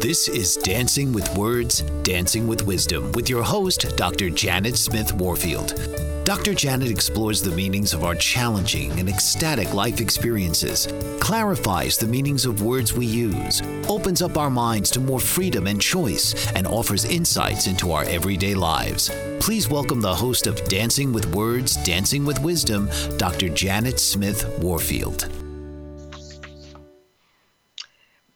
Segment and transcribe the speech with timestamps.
[0.00, 4.30] This is Dancing with Words, Dancing with Wisdom with your host, Dr.
[4.30, 5.74] Janet Smith Warfield.
[6.22, 6.54] Dr.
[6.54, 10.86] Janet explores the meanings of our challenging and ecstatic life experiences,
[11.18, 15.82] clarifies the meanings of words we use, opens up our minds to more freedom and
[15.82, 19.10] choice, and offers insights into our everyday lives.
[19.40, 23.48] Please welcome the host of Dancing with Words, Dancing with Wisdom, Dr.
[23.48, 25.28] Janet Smith Warfield.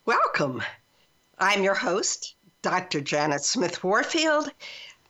[0.05, 0.61] Welcome.
[1.43, 3.01] I'm your host, Dr.
[3.01, 4.53] Janet Smith Warfield.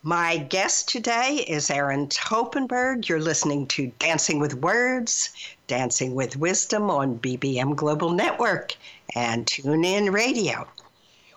[0.02, 3.06] My guest today is Erin Toppenberg.
[3.06, 5.28] You're listening to Dancing with Words,
[5.66, 8.74] Dancing with Wisdom on BBM Global Network
[9.14, 10.66] and TuneIn Radio.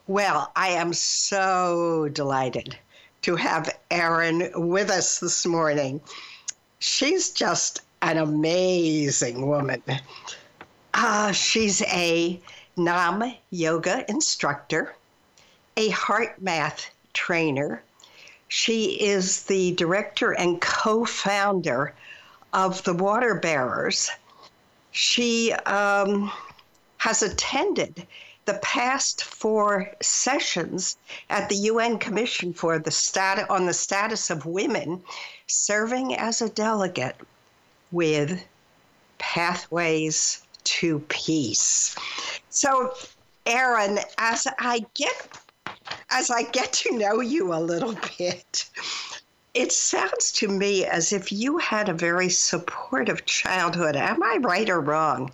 [0.07, 2.77] Well, I am so delighted
[3.23, 5.99] to have Aaron with us this morning.
[6.79, 9.83] She's just an amazing woman.
[10.93, 12.39] Uh, she's a
[12.77, 14.95] Nam yoga instructor,
[15.77, 17.81] a HeartMath trainer.
[18.49, 21.93] She is the director and co founder
[22.51, 24.11] of the Water Bearers.
[24.91, 26.31] She um,
[26.97, 28.05] has attended
[28.45, 30.97] the past four sessions
[31.29, 35.01] at the UN Commission for the stat- on the Status of Women,
[35.47, 37.15] serving as a delegate
[37.91, 38.43] with
[39.17, 41.95] Pathways to Peace.
[42.49, 42.93] So,
[43.45, 45.39] Erin, as I get
[46.11, 48.69] as I get to know you a little bit,
[49.53, 53.95] it sounds to me as if you had a very supportive childhood.
[53.95, 55.31] Am I right or wrong?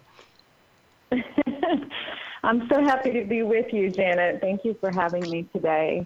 [2.44, 4.42] I'm so happy to be with you, Janet.
[4.42, 6.06] Thank you for having me today.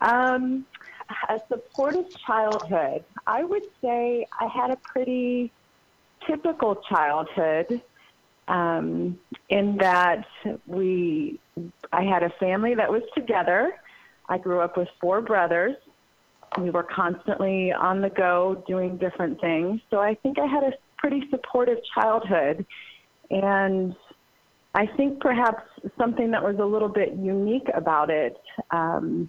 [0.00, 0.64] Um,
[1.28, 3.04] a supportive childhood.
[3.26, 5.50] I would say I had a pretty
[6.26, 7.80] typical childhood
[8.48, 9.18] um,
[9.48, 10.24] in that
[10.66, 11.40] we,
[11.92, 13.72] I had a family that was together.
[14.28, 15.76] I grew up with four brothers.
[16.58, 19.80] We were constantly on the go doing different things.
[19.90, 22.64] So I think I had a pretty supportive childhood.
[23.30, 23.94] And
[24.74, 25.62] I think perhaps
[25.98, 28.36] something that was a little bit unique about it
[28.70, 29.28] um,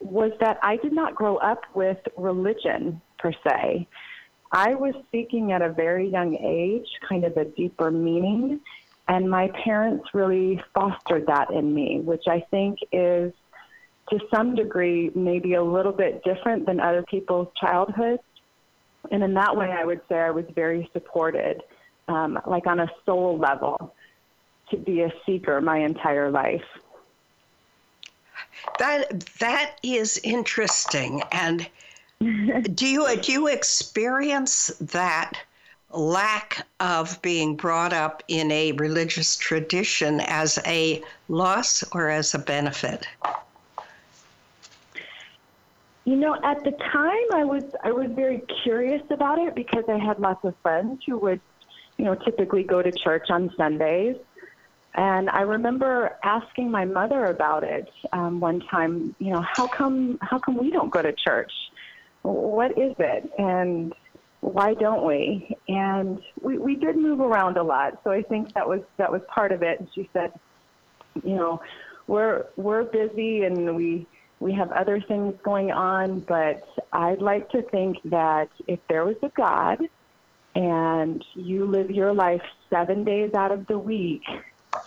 [0.00, 3.86] was that I did not grow up with religion per se.
[4.52, 8.60] I was seeking at a very young age kind of a deeper meaning,
[9.06, 13.32] and my parents really fostered that in me, which I think is
[14.10, 18.22] to some degree maybe a little bit different than other people's childhoods.
[19.10, 21.62] And in that way, I would say I was very supported,
[22.08, 23.94] um, like on a soul level,
[24.70, 26.64] to be a seeker my entire life.
[28.78, 31.68] That that is interesting, and
[32.74, 35.40] do you do you experience that
[35.92, 42.38] lack of being brought up in a religious tradition as a loss or as a
[42.38, 43.06] benefit?
[46.04, 49.96] You know, at the time, I was I was very curious about it because I
[49.96, 51.40] had lots of friends who would,
[51.96, 54.16] you know, typically go to church on Sundays,
[54.94, 59.14] and I remember asking my mother about it um, one time.
[59.18, 61.52] You know, how come how come we don't go to church?
[62.22, 63.30] What is it?
[63.38, 63.94] And
[64.40, 65.56] why don't we?
[65.68, 69.22] And we, we did move around a lot, so I think that was that was
[69.28, 69.80] part of it.
[69.80, 70.32] And she said,
[71.24, 71.60] you know,
[72.06, 74.06] we're we're busy and we
[74.40, 79.16] we have other things going on, but I'd like to think that if there was
[79.22, 79.78] a God
[80.54, 84.22] and you live your life seven days out of the week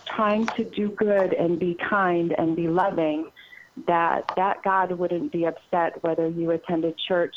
[0.06, 3.30] trying to do good and be kind and be loving,
[3.86, 7.34] that that God wouldn't be upset whether you attended church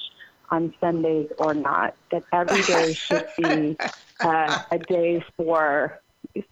[0.49, 1.95] on Sundays or not.
[2.11, 3.77] That every day should be
[4.23, 5.99] uh, a day for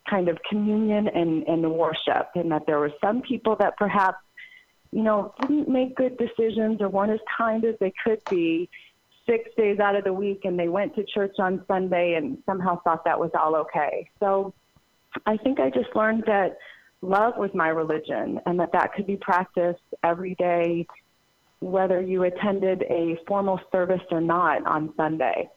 [0.10, 4.18] kind of communion and, and worship, and that there were some people that perhaps,
[4.92, 8.70] you know, didn't make good decisions or weren't as kind as they could be
[9.28, 12.80] six days out of the week, and they went to church on Sunday and somehow
[12.84, 14.10] thought that was all okay.
[14.20, 14.54] So
[15.26, 16.58] I think I just learned that
[17.06, 20.86] love was my religion and that that could be practiced every day
[21.60, 25.50] whether you attended a formal service or not on Sunday.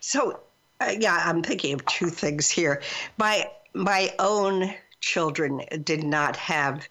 [0.00, 0.40] So,
[0.80, 2.82] uh, yeah, I'm thinking of two things here.
[3.18, 6.88] My my own children did not have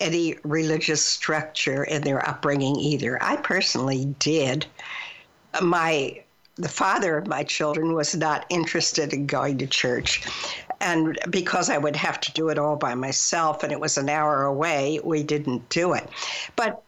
[0.00, 3.22] any religious structure in their upbringing either.
[3.22, 4.66] I personally did.
[5.62, 6.22] My
[6.56, 10.22] the father of my children was not interested in going to church.
[10.84, 14.10] And because I would have to do it all by myself and it was an
[14.10, 16.06] hour away, we didn't do it.
[16.56, 16.82] But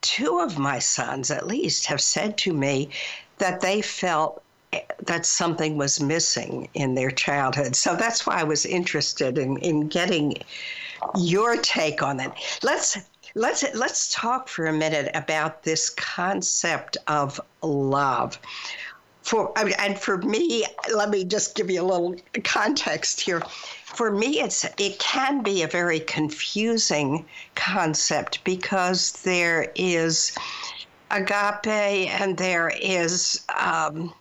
[0.00, 2.90] two of my sons, at least, have said to me
[3.38, 4.42] that they felt
[4.72, 7.76] eh, that something was missing in their childhood.
[7.76, 10.34] So that's why I was interested in, in getting
[11.16, 12.36] your take on that.
[12.64, 12.98] Let's
[13.34, 18.38] let's let's talk for a minute about this concept of love.
[19.28, 20.64] For and for me,
[20.94, 23.42] let me just give you a little context here
[23.98, 27.26] for me, it's it can be a very confusing
[27.56, 30.36] concept because there is
[31.10, 34.14] agape and there is um,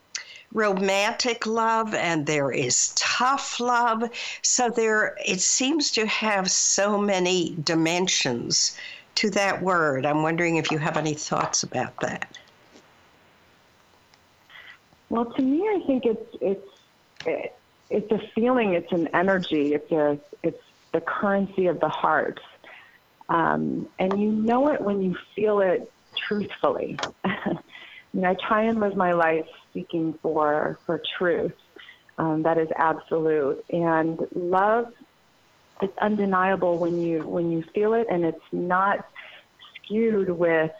[0.51, 4.09] romantic love and there is tough love.
[4.42, 8.75] So there, it seems to have so many dimensions
[9.15, 10.07] to that word.
[10.07, 12.36] I'm wondering if you have any thoughts about that.
[15.09, 16.68] Well, to me, I think it's it's.
[17.25, 17.54] It,
[17.89, 20.62] it's a feeling, it's an energy, it's a it's
[20.94, 22.39] the currency of the heart.
[23.30, 25.92] Um, and you know it when you feel it
[26.27, 27.00] truthfully.
[27.25, 27.31] you
[28.13, 31.54] know, I try and live my life seeking for for truth.
[32.18, 33.63] Um, that is absolute.
[33.69, 34.88] And love
[35.81, 39.07] it's undeniable when you when you feel it and it's not
[39.75, 40.71] skewed with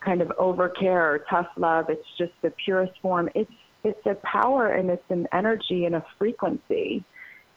[0.00, 1.90] kind of overcare or tough love.
[1.90, 3.28] It's just the purest form.
[3.34, 3.52] It's
[3.84, 7.04] it's a power and it's an energy and a frequency.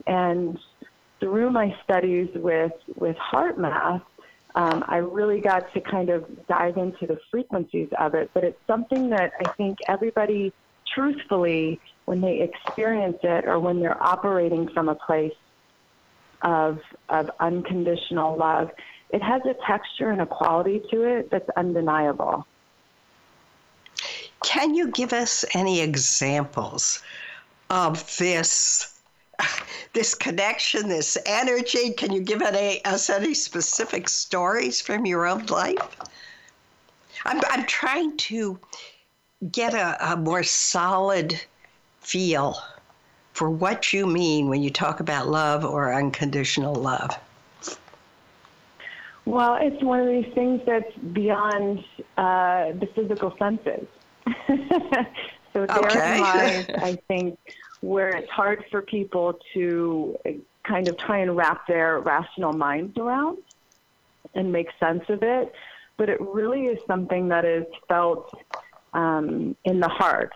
[0.07, 0.57] And
[1.19, 4.01] through my studies with, with HeartMath,
[4.55, 8.29] um, I really got to kind of dive into the frequencies of it.
[8.33, 10.53] But it's something that I think everybody,
[10.93, 15.33] truthfully, when they experience it or when they're operating from a place
[16.43, 16.79] of,
[17.09, 18.69] of unconditional love,
[19.09, 22.45] it has a texture and a quality to it that's undeniable.
[24.43, 27.01] Can you give us any examples
[27.69, 28.89] of this?
[29.93, 31.91] This connection, this energy.
[31.91, 35.97] Can you give any, us any specific stories from your own life?
[37.25, 38.59] I'm, I'm trying to
[39.51, 41.39] get a, a more solid
[41.99, 42.57] feel
[43.33, 47.17] for what you mean when you talk about love or unconditional love.
[49.25, 51.83] Well, it's one of these things that's beyond
[52.17, 53.87] uh, the physical senses.
[55.53, 56.19] so okay.
[56.19, 57.37] lies, I think,
[57.81, 60.17] where it's hard for people to
[60.63, 63.39] kind of try and wrap their rational minds around
[64.33, 65.51] and make sense of it.
[65.97, 68.33] But it really is something that is felt
[68.93, 70.33] um, in the heart.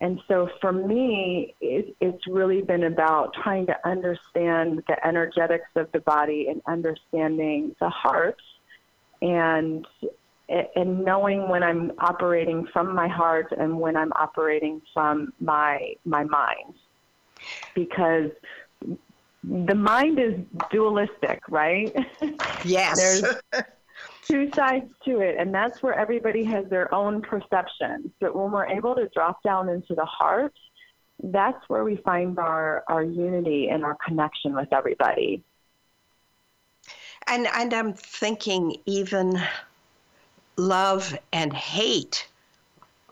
[0.00, 5.90] And so for me, it, it's really been about trying to understand the energetics of
[5.92, 8.40] the body and understanding the heart
[9.22, 9.86] and
[10.76, 16.24] and knowing when I'm operating from my heart and when I'm operating from my my
[16.24, 16.74] mind,
[17.74, 18.30] because
[19.44, 20.34] the mind is
[20.70, 21.94] dualistic, right?
[22.64, 22.96] Yes.
[22.96, 23.64] There's
[24.24, 28.12] two sides to it, and that's where everybody has their own perception.
[28.20, 30.54] But when we're able to drop down into the heart,
[31.24, 35.42] that's where we find our, our unity and our connection with everybody.
[37.26, 39.40] And and I'm thinking even
[40.56, 42.26] love and hate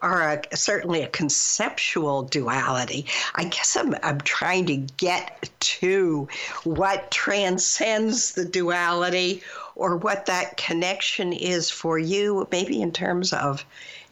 [0.01, 3.05] are a, certainly a conceptual duality.
[3.35, 6.27] I guess I'm, I'm trying to get to
[6.63, 9.43] what transcends the duality
[9.75, 13.63] or what that connection is for you, maybe in terms of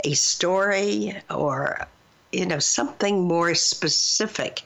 [0.03, 1.87] a story or
[2.31, 4.61] you know something more specific.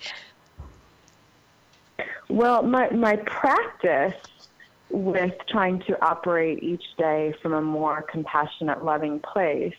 [2.30, 4.16] Well, my my practice
[4.94, 9.74] with trying to operate each day from a more compassionate, loving place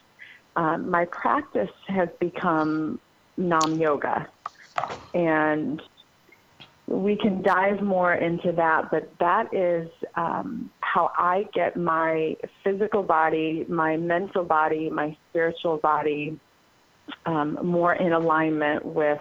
[0.57, 3.01] um, my practice has become
[3.37, 4.29] Nam Yoga.
[5.13, 5.81] And
[6.87, 13.03] we can dive more into that, but that is um, how I get my physical
[13.03, 16.39] body, my mental body, my spiritual body
[17.27, 19.21] um, more in alignment with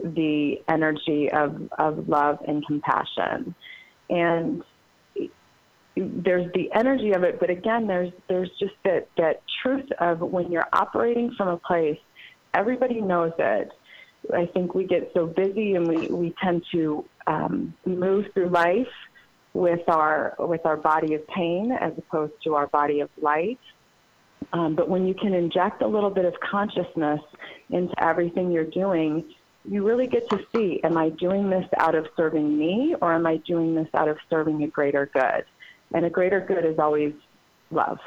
[0.00, 3.54] the energy of, of love and compassion.
[4.10, 4.62] And
[6.00, 10.50] there's the energy of it, but again, there's there's just that that truth of when
[10.50, 11.98] you're operating from a place,
[12.54, 13.70] everybody knows it.
[14.34, 18.88] I think we get so busy and we, we tend to um, move through life
[19.54, 23.60] with our with our body of pain as opposed to our body of light.
[24.52, 27.20] Um, but when you can inject a little bit of consciousness
[27.70, 32.06] into everything you're doing, you really get to see: Am I doing this out of
[32.16, 35.44] serving me, or am I doing this out of serving a greater good?
[35.92, 37.14] And a greater good is always
[37.70, 37.98] love.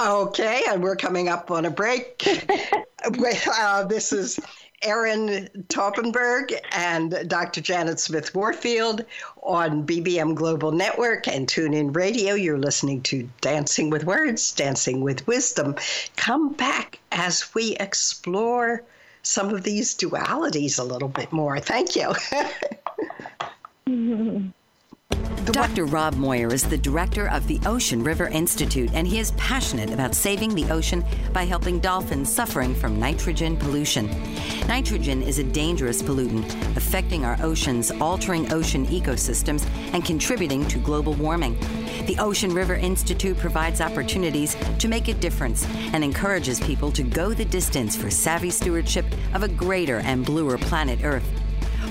[0.00, 2.24] Okay, and we're coming up on a break.
[3.04, 4.38] uh, this is
[4.82, 7.60] Erin Toppenberg and Dr.
[7.60, 9.04] Janet Smith Warfield
[9.42, 12.34] on BBM Global Network and TuneIn Radio.
[12.34, 15.74] You're listening to Dancing with Words, Dancing with Wisdom.
[16.14, 18.84] Come back as we explore
[19.22, 21.58] some of these dualities a little bit more.
[21.58, 22.14] Thank you.
[25.52, 25.86] Dr.
[25.86, 30.14] Rob Moir is the director of the Ocean River Institute, and he is passionate about
[30.14, 34.10] saving the ocean by helping dolphins suffering from nitrogen pollution.
[34.66, 36.44] Nitrogen is a dangerous pollutant
[36.76, 41.58] affecting our oceans, altering ocean ecosystems, and contributing to global warming.
[42.04, 47.32] The Ocean River Institute provides opportunities to make a difference and encourages people to go
[47.32, 51.26] the distance for savvy stewardship of a greater and bluer planet Earth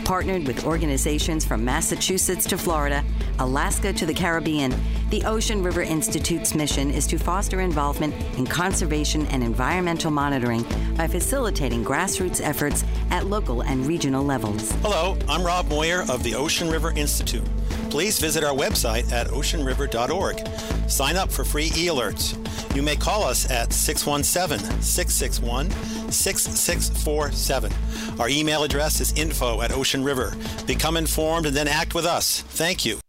[0.08, 3.04] partnered with organizations from Massachusetts to Florida,
[3.40, 4.74] Alaska to the Caribbean.
[5.10, 10.64] The Ocean River Institute's mission is to foster involvement in conservation and environmental monitoring
[10.96, 14.72] by facilitating grassroots efforts at local and regional levels.
[14.82, 17.44] Hello, I'm Rob Moir of the Ocean River Institute.
[17.90, 20.90] Please visit our website at oceanriver.org.
[20.90, 22.36] Sign up for free e alerts.
[22.76, 25.72] You may call us at 617 661
[26.12, 27.72] 6647.
[28.20, 30.36] Our email address is info at Ocean River.
[30.66, 32.42] Become informed and then act with us.
[32.42, 33.00] Thank you.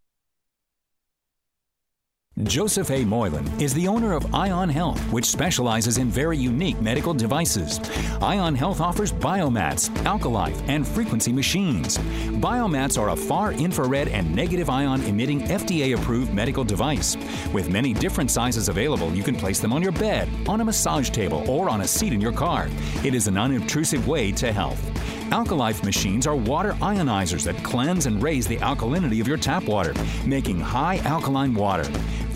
[2.45, 3.05] Joseph A.
[3.05, 7.81] Moylan is the owner of Ion Health, which specializes in very unique medical devices.
[8.23, 11.99] Ion Health offers biomats, alkalife, and frequency machines.
[12.39, 17.17] Biomats are a far infrared and negative ion emitting FDA approved medical device.
[17.53, 21.11] With many different sizes available, you can place them on your bed, on a massage
[21.11, 22.69] table, or on a seat in your car.
[23.05, 24.81] It is an unobtrusive way to health.
[25.31, 29.93] Alkalife machines are water ionizers that cleanse and raise the alkalinity of your tap water,
[30.25, 31.85] making high alkaline water.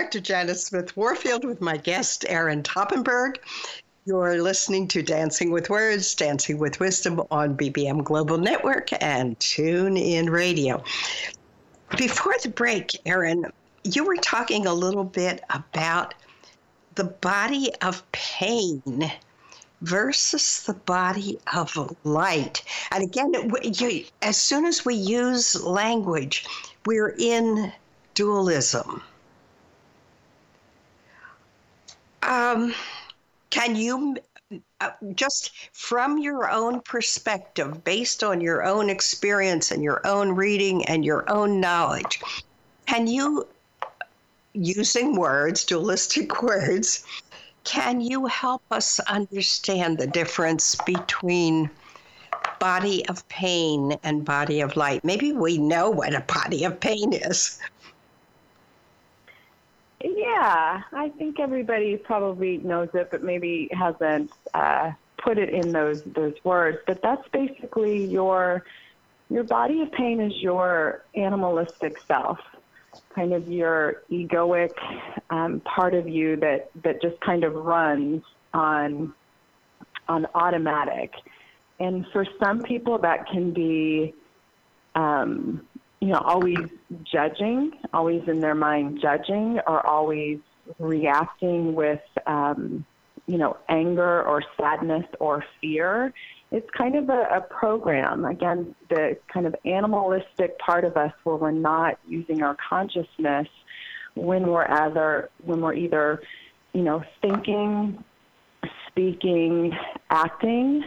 [0.00, 0.20] Dr.
[0.20, 3.36] Janet Smith Warfield with my guest, Erin Toppenberg.
[4.06, 9.98] You're listening to Dancing with Words, Dancing with Wisdom on BBM Global Network and Tune
[9.98, 10.82] In Radio.
[11.98, 13.44] Before the break, Erin,
[13.84, 16.14] you were talking a little bit about
[16.94, 19.12] the body of pain
[19.82, 22.62] versus the body of light.
[22.90, 23.34] And again,
[24.22, 26.46] as soon as we use language,
[26.86, 27.70] we're in
[28.14, 29.02] dualism.
[32.22, 32.74] Um,
[33.50, 34.16] can you
[34.80, 40.84] uh, just from your own perspective, based on your own experience and your own reading
[40.86, 42.20] and your own knowledge,
[42.86, 43.46] can you,
[44.52, 47.04] using words, dualistic words,
[47.62, 51.70] can you help us understand the difference between
[52.58, 55.04] body of pain and body of light?
[55.04, 57.60] Maybe we know what a body of pain is.
[60.40, 64.92] Yeah, I think everybody probably knows it, but maybe hasn't uh,
[65.22, 66.78] put it in those those words.
[66.86, 68.64] But that's basically your
[69.28, 72.38] your body of pain is your animalistic self,
[73.14, 74.72] kind of your egoic
[75.28, 78.22] um, part of you that that just kind of runs
[78.54, 79.12] on
[80.08, 81.12] on automatic.
[81.80, 84.14] And for some people, that can be,
[84.94, 85.66] um,
[86.00, 86.58] you know, always
[87.04, 90.38] judging, always in their mind judging, or always
[90.78, 92.84] reacting with, um,
[93.26, 96.12] you know, anger or sadness or fear.
[96.50, 98.24] It's kind of a, a program.
[98.24, 103.46] Again, the kind of animalistic part of us where we're not using our consciousness
[104.14, 106.22] when we're either when we're either,
[106.72, 108.02] you know, thinking,
[108.88, 109.76] speaking,
[110.08, 110.84] acting.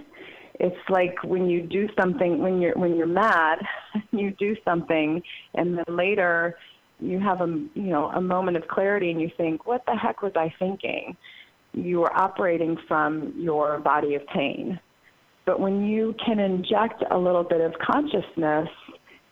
[0.60, 3.60] It's like when you do something when you're when you're mad,
[4.12, 5.22] you do something,
[5.56, 6.56] and then later
[7.00, 10.22] you have a you know a moment of clarity, and you think, "What the heck
[10.22, 11.18] was I thinking?"
[11.74, 14.80] You are operating from your body of pain.
[15.46, 18.70] But when you can inject a little bit of consciousness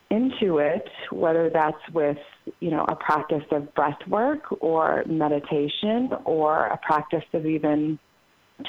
[0.10, 2.18] into it, whether that's with
[2.60, 7.98] you know a practice of breath work or meditation or a practice of even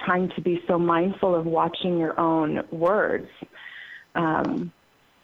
[0.05, 3.29] trying to be so mindful of watching your own words,
[4.15, 4.73] um,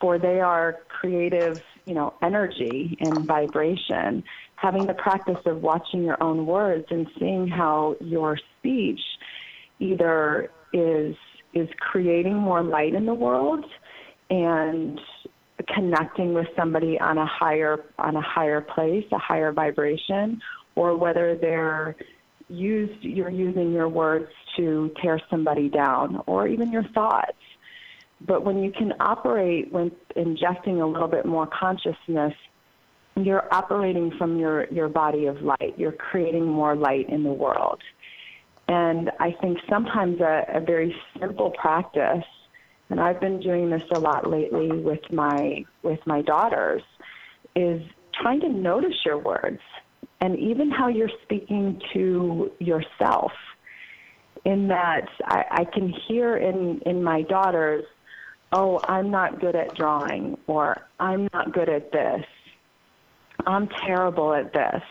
[0.01, 4.23] for they are creative, you know, energy and vibration.
[4.57, 9.01] Having the practice of watching your own words and seeing how your speech
[9.79, 11.15] either is
[11.55, 13.65] is creating more light in the world
[14.31, 15.01] and
[15.75, 20.41] connecting with somebody on a higher on a higher place, a higher vibration,
[20.75, 21.97] or whether they're
[22.49, 27.37] used you're using your words to tear somebody down or even your thoughts.
[28.21, 32.35] But when you can operate when injecting a little bit more consciousness,
[33.17, 35.75] you're operating from your, your body of light.
[35.77, 37.81] You're creating more light in the world.
[38.69, 42.25] And I think sometimes a, a very simple practice,
[42.91, 46.83] and I've been doing this a lot lately with my with my daughters,
[47.57, 47.83] is
[48.21, 49.61] trying to notice your words
[50.21, 53.33] and even how you're speaking to yourself.
[54.45, 57.85] In that, I, I can hear in, in my daughters,
[58.53, 62.25] oh, I'm not good at drawing, or I'm not good at this,
[63.47, 64.83] I'm terrible at this.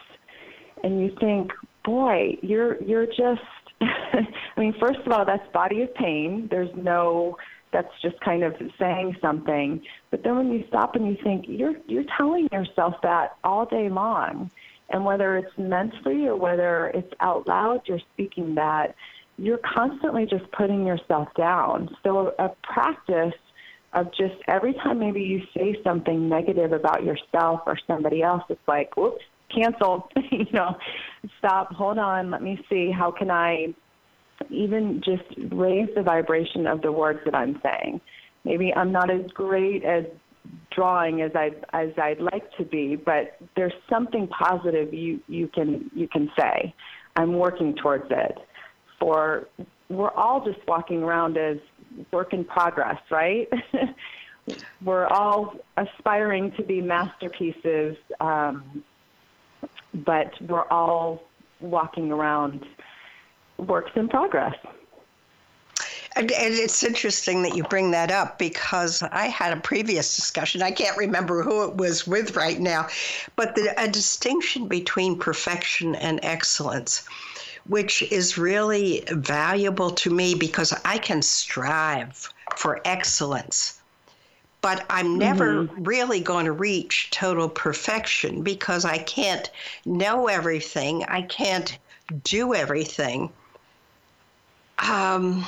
[0.83, 1.51] And you think,
[1.83, 3.41] boy, you're you're just
[3.81, 6.47] I mean, first of all, that's body of pain.
[6.49, 7.37] There's no
[7.73, 9.81] that's just kind of saying something.
[10.09, 13.89] But then when you stop and you think, you're you're telling yourself that all day
[13.89, 14.51] long.
[14.89, 18.95] And whether it's mentally or whether it's out loud, you're speaking that,
[19.37, 21.95] you're constantly just putting yourself down.
[22.03, 23.33] So a practice
[23.93, 28.67] of just every time maybe you say something negative about yourself or somebody else, it's
[28.67, 29.23] like, whoops,
[29.53, 30.03] canceled.
[30.31, 30.77] you know,
[31.39, 32.91] stop, hold on, let me see.
[32.91, 33.73] How can I
[34.49, 38.01] even just raise the vibration of the words that I'm saying?
[38.43, 40.05] Maybe I'm not as great as
[40.71, 45.89] drawing as I as I'd like to be, but there's something positive you you can
[45.95, 46.73] you can say.
[47.15, 48.37] I'm working towards it.
[48.99, 49.47] For
[49.89, 51.57] we're all just walking around as
[52.11, 53.47] work in progress, right?
[54.83, 58.83] we're all aspiring to be masterpieces, um,
[59.93, 61.23] but we're all
[61.59, 62.65] walking around
[63.57, 64.55] works in progress.
[66.17, 70.63] And, it's interesting that you bring that up because I had a previous discussion.
[70.63, 72.87] I can't remember who it was with right now,
[73.35, 77.05] but the, a distinction between perfection and excellence,
[77.67, 83.79] which is really valuable to me because I can strive for excellence.
[84.61, 85.83] But I'm never mm-hmm.
[85.83, 89.51] really going to reach total perfection because I can't
[89.85, 91.03] know everything.
[91.03, 91.77] I can't
[92.23, 93.31] do everything.
[94.79, 95.45] Um,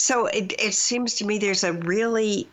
[0.00, 2.48] so it, it seems to me there's a really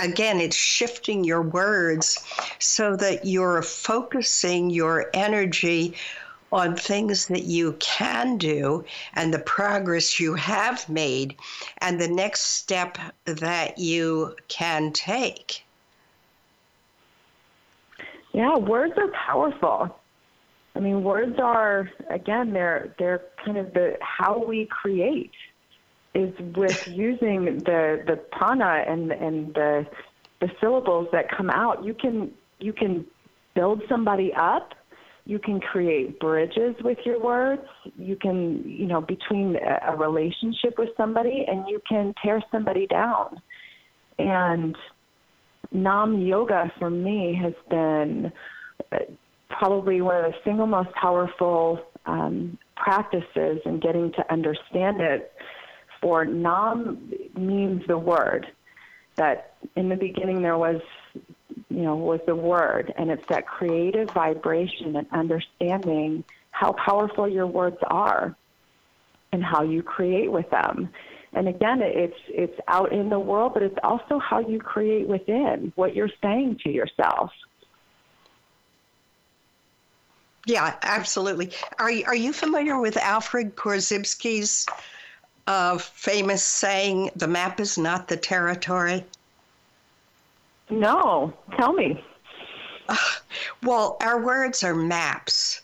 [0.00, 2.24] again, it's shifting your words
[2.58, 5.94] so that you're focusing your energy
[6.52, 11.36] on things that you can do and the progress you have made
[11.78, 15.64] and the next step that you can take.
[18.32, 19.96] Yeah, words are powerful.
[20.74, 25.32] I mean, words are again they're they're kind of the how we create
[26.14, 29.86] is with using the the prana and and the
[30.40, 31.84] the syllables that come out.
[31.84, 33.06] You can you can
[33.54, 34.74] build somebody up.
[35.26, 37.66] You can create bridges with your words.
[37.96, 42.86] You can you know between a, a relationship with somebody, and you can tear somebody
[42.86, 43.40] down.
[44.18, 44.76] And
[45.72, 48.32] Nam yoga for me has been
[49.48, 55.32] probably one of the single most powerful um, practices in getting to understand it.
[56.00, 58.46] For Nam means the word.
[59.16, 60.80] That in the beginning there was,
[61.68, 67.46] you know, was the word, and it's that creative vibration and understanding how powerful your
[67.46, 68.34] words are
[69.32, 70.88] and how you create with them.
[71.32, 75.72] And again, it's it's out in the world, but it's also how you create within
[75.76, 77.30] what you're saying to yourself.
[80.46, 81.52] Yeah, absolutely.
[81.78, 84.66] Are you, are you familiar with Alfred Korzybski's
[85.50, 89.04] uh, famous saying, "The map is not the territory"?
[90.68, 92.04] No, tell me.
[92.88, 92.96] Uh,
[93.64, 95.62] well, our words are maps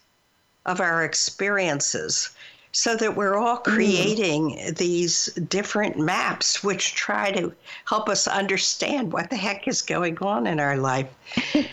[0.64, 2.30] of our experiences
[2.72, 3.62] so that we're all mm.
[3.62, 4.76] creating mm.
[4.76, 10.48] these different maps which try to help us understand what the heck is going on
[10.48, 11.08] in our life.
[11.52, 11.66] what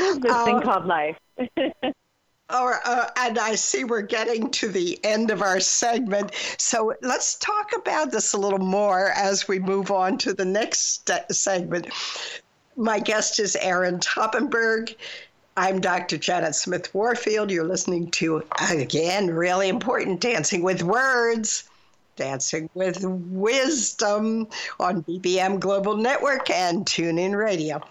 [0.00, 1.16] is this uh, thing called life?
[2.54, 6.32] Uh, and I see we're getting to the end of our segment.
[6.56, 11.10] So let's talk about this a little more as we move on to the next
[11.32, 11.88] segment.
[12.76, 14.94] My guest is Erin Toppenberg.
[15.56, 16.16] I'm Dr.
[16.16, 17.50] Janet Smith Warfield.
[17.50, 21.64] You're listening to, again, really important Dancing with Words,
[22.16, 24.46] Dancing with Wisdom
[24.78, 27.82] on BBM Global Network and TuneIn Radio.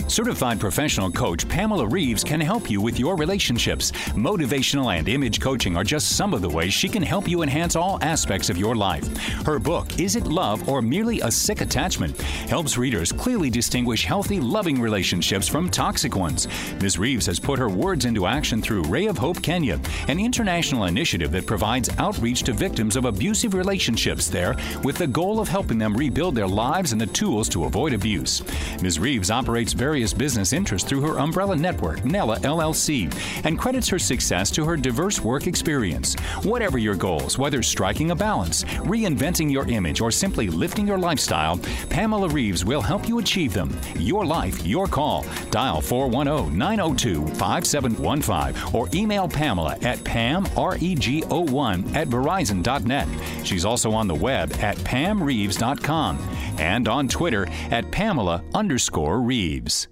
[0.07, 3.91] Certified professional coach Pamela Reeves can help you with your relationships.
[4.15, 7.75] Motivational and image coaching are just some of the ways she can help you enhance
[7.75, 9.05] all aspects of your life.
[9.45, 14.39] Her book, Is It Love or Merely a Sick Attachment, helps readers clearly distinguish healthy,
[14.39, 16.47] loving relationships from toxic ones.
[16.81, 16.97] Ms.
[16.97, 21.31] Reeves has put her words into action through Ray of Hope Kenya, an international initiative
[21.31, 25.95] that provides outreach to victims of abusive relationships there with the goal of helping them
[25.97, 28.41] rebuild their lives and the tools to avoid abuse.
[28.81, 28.99] Ms.
[28.99, 33.11] Reeves operates very various business interests through her umbrella network, Nella LLC,
[33.45, 36.13] and credits her success to her diverse work experience.
[36.43, 41.57] Whatever your goals, whether striking a balance, reinventing your image, or simply lifting your lifestyle,
[41.89, 43.75] Pamela Reeves will help you achieve them.
[43.97, 45.25] Your life, your call.
[45.49, 53.07] Dial 410 902 5715 or email Pamela at pamrego1 at verizon.net.
[53.43, 56.19] She's also on the web at pamreeves.com
[56.59, 59.86] and on Twitter at Pamela underscore Reeves.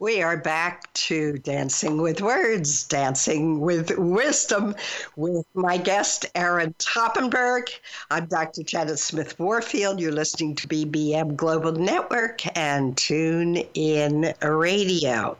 [0.00, 4.76] We are back to Dancing with Words, Dancing with Wisdom,
[5.16, 7.68] with my guest, Erin Toppenberg.
[8.08, 8.62] I'm Dr.
[8.62, 9.98] Janet Smith Warfield.
[9.98, 15.36] You're listening to BBM Global Network and Tune In Radio.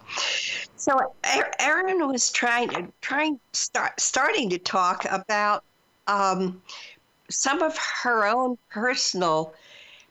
[0.74, 1.14] So,
[1.60, 5.62] Erin was trying, trying, start, starting to talk about
[6.08, 6.60] um,
[7.30, 9.54] some of her own personal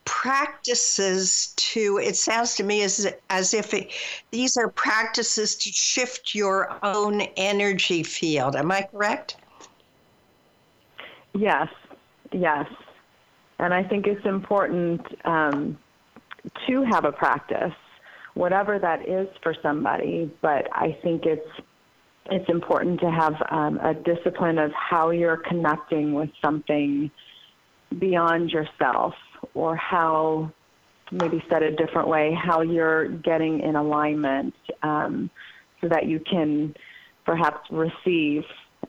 [0.08, 3.92] practices to it sounds to me as as if it,
[4.32, 8.56] these are practices to shift your own energy field.
[8.56, 9.36] Am i correct?
[11.36, 11.68] Yes.
[12.32, 12.68] Yes.
[13.60, 15.78] And i think it's important um,
[16.68, 17.74] to have a practice
[18.34, 21.50] whatever that is for somebody but i think it's
[22.30, 27.10] it's important to have um, a discipline of how you're connecting with something
[28.00, 29.14] beyond yourself
[29.54, 30.52] or how
[31.12, 35.30] maybe said a different way how you're getting in alignment um,
[35.82, 36.76] so that you can
[37.26, 38.44] perhaps receive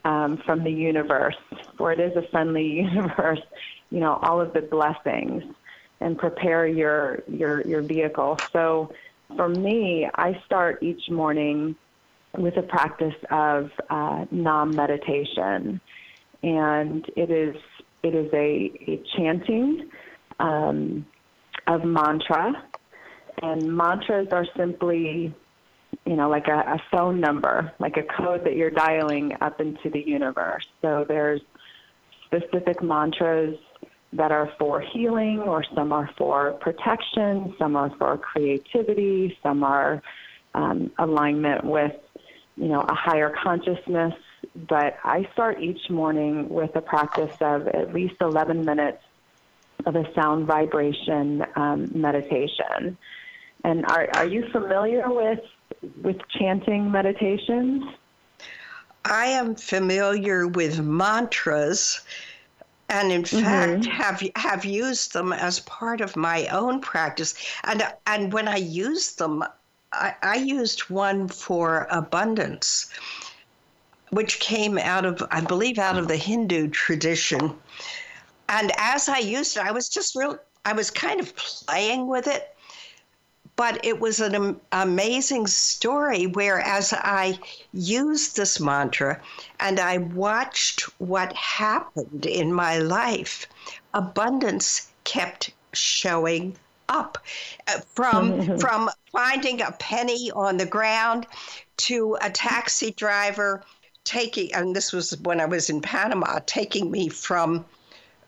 [0.04, 1.36] um, from the universe
[1.76, 3.40] for it is a friendly universe
[3.90, 5.42] you know all of the blessings
[6.00, 8.38] and prepare your your your vehicle.
[8.52, 8.92] So
[9.36, 11.76] for me i start each morning
[12.36, 15.80] with a practice of uh, nam meditation.
[16.42, 17.56] And it is
[18.02, 19.90] it is a, a chanting
[20.38, 21.06] um,
[21.66, 22.52] of mantra.
[23.42, 25.34] And mantras are simply,
[26.04, 29.90] you know, like a, a phone number, like a code that you're dialing up into
[29.90, 30.66] the universe.
[30.82, 31.40] So there's
[32.26, 33.56] specific mantras
[34.12, 40.02] that are for healing, or some are for protection, some are for creativity, some are
[40.54, 41.92] um, alignment with,
[42.56, 44.14] you know, a higher consciousness.
[44.68, 49.02] But I start each morning with a practice of at least 11 minutes
[49.86, 52.96] of a sound vibration um, meditation.
[53.64, 55.40] And are, are you familiar with
[56.02, 57.84] with chanting meditations?
[59.04, 62.00] I am familiar with mantras
[62.88, 63.44] and in mm-hmm.
[63.44, 68.56] fact have have used them as part of my own practice and and when i
[68.56, 69.44] used them
[69.92, 72.90] I, I used one for abundance
[74.10, 77.54] which came out of i believe out of the hindu tradition
[78.48, 82.26] and as i used it i was just real i was kind of playing with
[82.26, 82.54] it.
[83.56, 87.40] But it was an amazing story where, as I
[87.72, 89.20] used this mantra
[89.58, 93.48] and I watched what happened in my life,
[93.94, 96.56] abundance kept showing
[96.88, 97.18] up
[97.66, 101.26] uh, from from finding a penny on the ground
[101.78, 103.64] to a taxi driver
[104.04, 107.64] taking and this was when I was in Panama taking me from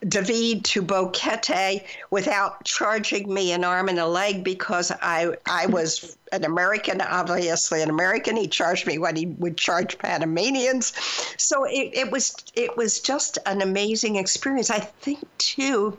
[0.08, 6.16] David to Boquete without charging me an arm and a leg because I I was
[6.32, 8.36] an American, obviously an American.
[8.36, 10.94] He charged me what he would charge Panamanians.
[11.36, 14.70] So it, it was it was just an amazing experience.
[14.70, 15.96] I think too,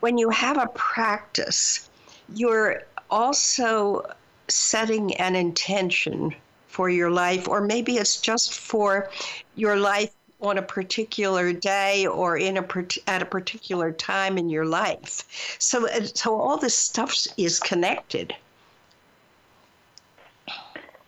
[0.00, 1.88] when you have a practice,
[2.34, 4.02] you're also
[4.48, 6.34] setting an intention
[6.68, 9.10] for your life, or maybe it's just for
[9.56, 10.10] your life
[10.42, 12.66] on a particular day or in a
[13.06, 15.56] at a particular time in your life.
[15.58, 18.34] So uh, so all this stuff is connected.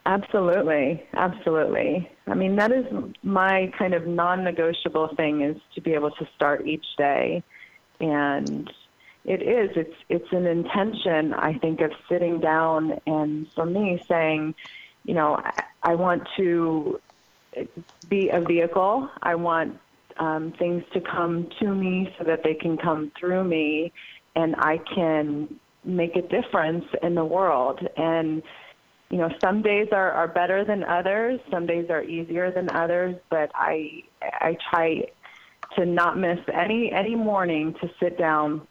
[0.07, 2.11] Absolutely, absolutely.
[2.27, 2.85] I mean, that is
[3.23, 7.43] my kind of non-negotiable thing is to be able to start each day,
[8.01, 8.71] and
[9.25, 9.71] it is.
[9.77, 11.33] It's it's an intention.
[11.33, 14.55] I think of sitting down and for me saying,
[15.05, 17.01] you know, I, I want to
[18.09, 19.09] be a vehicle.
[19.23, 19.79] I want
[20.19, 23.93] um, things to come to me so that they can come through me
[24.37, 27.81] and I can make a difference in the world.
[27.97, 28.43] And,
[29.11, 33.17] you know, some days are, are better than others, some days are easier than others,
[33.31, 35.05] but I, I try
[35.77, 38.67] to not miss any, any morning to sit down,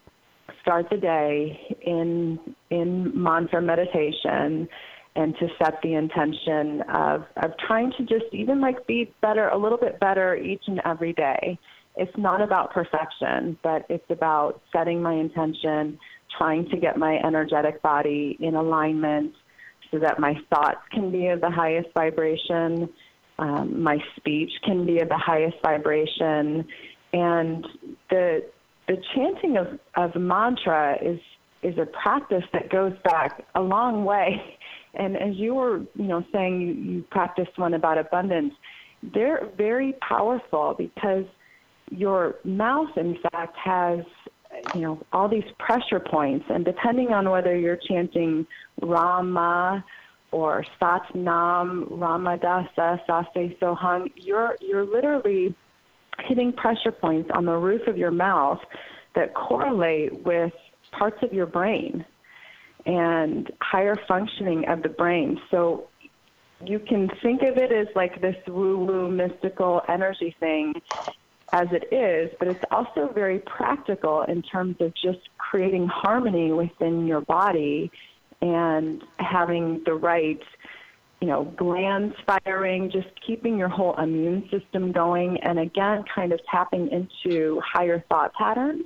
[0.62, 2.38] start the day in,
[2.70, 4.68] in mantra meditation
[5.16, 9.56] and to set the intention of, of trying to just even like be better, a
[9.56, 11.58] little bit better each and every day.
[11.96, 15.98] It's not about perfection, but it's about setting my intention,
[16.36, 19.32] trying to get my energetic body in alignment
[19.92, 22.88] so that my thoughts can be of the highest vibration,
[23.38, 26.66] um, my speech can be of the highest vibration,
[27.12, 27.66] and
[28.10, 28.44] the
[28.86, 31.20] the chanting of, of mantra is
[31.62, 34.58] is a practice that goes back a long way
[34.96, 38.54] and as you were, you know, saying you, you practiced one about abundance,
[39.12, 41.24] they're very powerful because
[41.90, 44.00] your mouth, in fact, has
[44.72, 48.46] you know all these pressure points, and depending on whether you're chanting
[48.82, 49.84] Rama
[50.30, 55.54] or Sat Nam, Ramadasa, Saste Soham, you're you're literally
[56.28, 58.60] hitting pressure points on the roof of your mouth
[59.14, 60.52] that correlate with
[60.92, 62.04] parts of your brain
[62.86, 65.40] and higher functioning of the brain.
[65.50, 65.88] So
[66.64, 70.74] you can think of it as like this woo woo mystical energy thing
[71.52, 77.06] as it is, but it's also very practical in terms of just creating harmony within
[77.06, 77.90] your body
[78.40, 80.42] and having the right
[81.20, 86.40] you know glands firing just keeping your whole immune system going and again kind of
[86.50, 88.84] tapping into higher thought patterns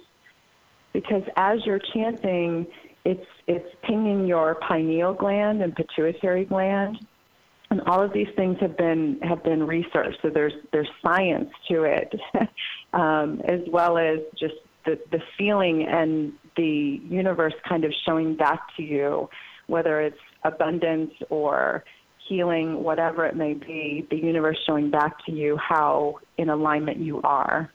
[0.93, 2.67] because as you're chanting
[3.05, 6.99] it's it's pinging your pineal gland and pituitary gland,
[7.71, 10.19] and all of these things have been have been researched.
[10.23, 12.15] So there's there's science to it,
[12.93, 18.61] um, as well as just the the feeling and the universe kind of showing back
[18.77, 19.31] to you,
[19.67, 21.85] whether it's abundance or
[22.29, 27.23] healing, whatever it may be, the universe showing back to you how in alignment you
[27.23, 27.73] are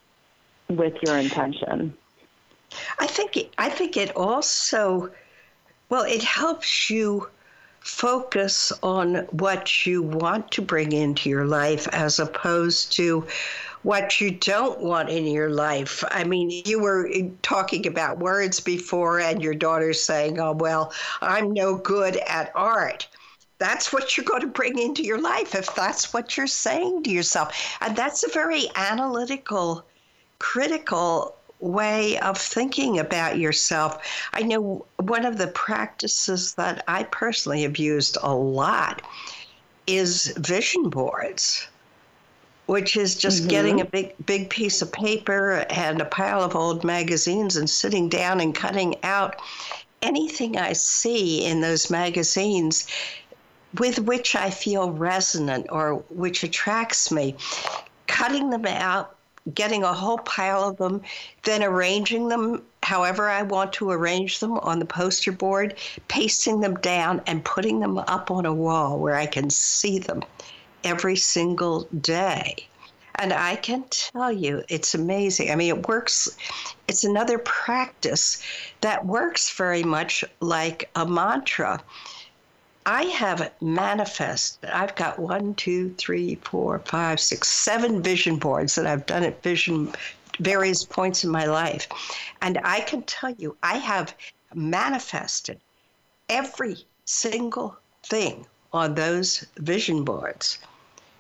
[0.70, 1.96] with your intention.
[3.00, 5.12] I think I think it also
[5.94, 7.30] well, it helps you
[7.82, 13.28] focus on what you want to bring into your life as opposed to
[13.84, 16.04] what you don't want in your life.
[16.10, 17.12] I mean, you were
[17.44, 23.08] talking about words before, and your daughter's saying, Oh, well, I'm no good at art.
[23.60, 27.12] That's what you're going to bring into your life if that's what you're saying to
[27.12, 27.78] yourself.
[27.82, 29.86] And that's a very analytical,
[30.40, 34.06] critical way of thinking about yourself.
[34.34, 39.02] I know one of the practices that I personally have used a lot
[39.88, 41.68] is vision boards
[42.66, 43.50] which is just mm-hmm.
[43.50, 48.08] getting a big big piece of paper and a pile of old magazines and sitting
[48.08, 49.36] down and cutting out
[50.02, 52.88] anything I see in those magazines
[53.80, 57.36] with which I feel resonant or which attracts me,
[58.08, 59.13] cutting them out,
[59.54, 61.02] getting a whole pile of them,
[61.44, 65.76] then arranging them however I want to arrange them on the poster board,
[66.08, 70.24] pasting them down, and putting them up on a wall where I can see them
[70.84, 72.68] every single day.
[73.16, 75.52] And I can tell you, it's amazing.
[75.52, 76.36] I mean, it works,
[76.88, 78.42] it's another practice
[78.82, 81.82] that works very much like a mantra.
[82.86, 84.70] I have it manifested.
[84.70, 89.42] I've got one, two, three, four, five, six, seven vision boards that I've done at
[89.42, 89.94] vision
[90.40, 91.88] various points in my life.
[92.42, 94.16] And I can tell you, I have
[94.54, 95.60] manifested
[96.30, 100.58] every single thing on those vision boards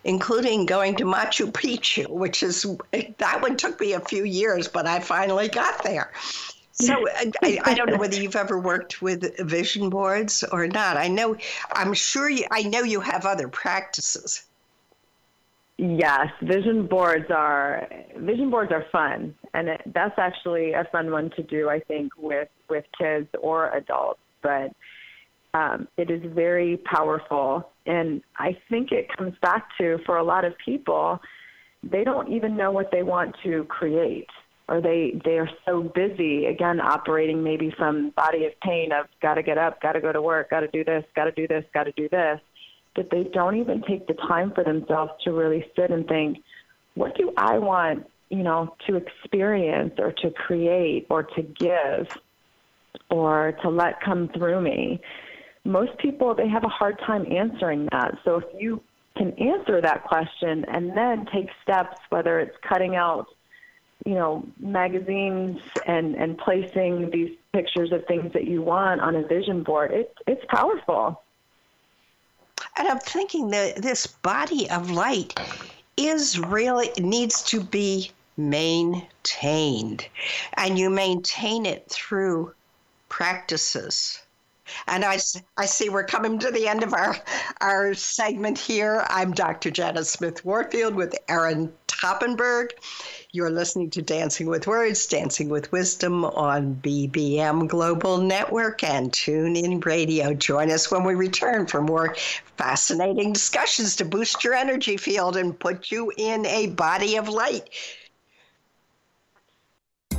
[0.03, 2.65] including going to Machu Picchu, which is
[3.17, 6.11] that one took me a few years, but I finally got there.
[6.73, 7.07] So
[7.43, 10.97] I, I, don't know whether you've ever worked with vision boards or not.
[10.97, 11.37] I know,
[11.71, 12.45] I'm sure you.
[12.49, 14.45] I know you have other practices.
[15.77, 21.29] Yes, vision boards are vision boards are fun, and it, that's actually a fun one
[21.35, 21.69] to do.
[21.69, 24.71] I think with with kids or adults, but
[25.53, 27.69] um, it is very powerful.
[27.85, 31.19] And I think it comes back to, for a lot of people,
[31.83, 34.29] they don't even know what they want to create
[34.67, 39.35] or they they are so busy again operating maybe from body of pain of got
[39.35, 41.47] to get up got to go to work got to do this got to do
[41.47, 42.39] this got to do this
[42.95, 46.37] that they don't even take the time for themselves to really sit and think
[46.95, 52.07] what do i want you know to experience or to create or to give
[53.09, 55.01] or to let come through me
[55.65, 58.17] most people they have a hard time answering that.
[58.25, 58.81] So if you
[59.17, 63.27] can answer that question and then take steps, whether it's cutting out,
[64.05, 69.25] you know, magazines and and placing these pictures of things that you want on a
[69.25, 71.21] vision board, it, it's powerful.
[72.77, 75.39] And I'm thinking that this body of light
[75.95, 80.07] is really needs to be maintained,
[80.57, 82.53] and you maintain it through
[83.09, 84.22] practices
[84.87, 85.19] and I,
[85.57, 87.15] I see we're coming to the end of our,
[87.61, 89.05] our segment here.
[89.09, 89.71] I'm Dr.
[89.71, 92.71] Janet Smith Warfield with Erin Toppenberg.
[93.31, 99.83] You're listening to Dancing with Words, Dancing with Wisdom on BBM Global Network and TuneIn
[99.85, 100.33] Radio.
[100.33, 102.15] Join us when we return for more
[102.57, 107.69] fascinating discussions to boost your energy field and put you in a body of light.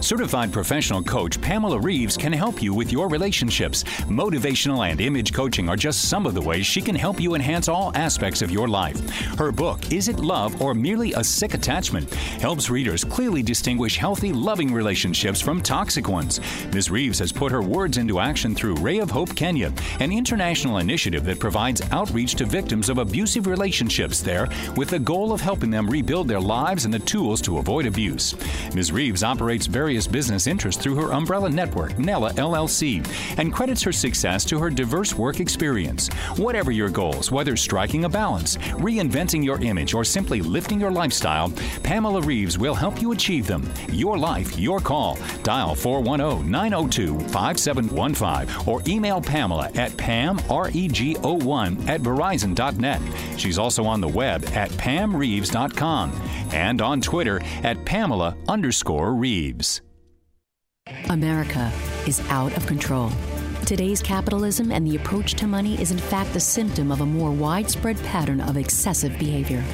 [0.04, 3.84] Certified professional coach Pamela Reeves can help you with your relationships.
[4.04, 7.68] Motivational and image coaching are just some of the ways she can help you enhance
[7.68, 9.00] all aspects of your life.
[9.38, 14.30] Her book, Is It Love or Merely a Sick Attachment, helps readers clearly distinguish healthy,
[14.30, 16.38] loving relationships from toxic ones.
[16.74, 16.90] Ms.
[16.90, 21.24] Reeves has put her words into action through Ray of Hope Kenya, an international initiative
[21.24, 25.88] that provides outreach to victims of abusive relationships there with the goal of helping them
[25.88, 28.34] rebuild their lives and the tools to avoid abuse.
[28.74, 28.92] Ms.
[28.92, 33.06] Reeves operates various various business interests through her umbrella network, Nella LLC,
[33.38, 36.08] and credits her success to her diverse work experience.
[36.36, 41.52] Whatever your goals, whether striking a balance, reinventing your image, or simply lifting your lifestyle,
[41.84, 43.72] Pamela Reeves will help you achieve them.
[43.92, 45.16] Your life, your call.
[45.44, 53.00] Dial 410 902 5715 or email Pamela at pamrego1 at verizon.net.
[53.38, 56.10] She's also on the web at pamreeves.com
[56.52, 59.83] and on Twitter at Pamela underscore Reeves.
[61.08, 61.72] America
[62.06, 63.10] is out of control.
[63.64, 67.30] Today's capitalism and the approach to money is in fact the symptom of a more
[67.30, 69.64] widespread pattern of excessive behavior.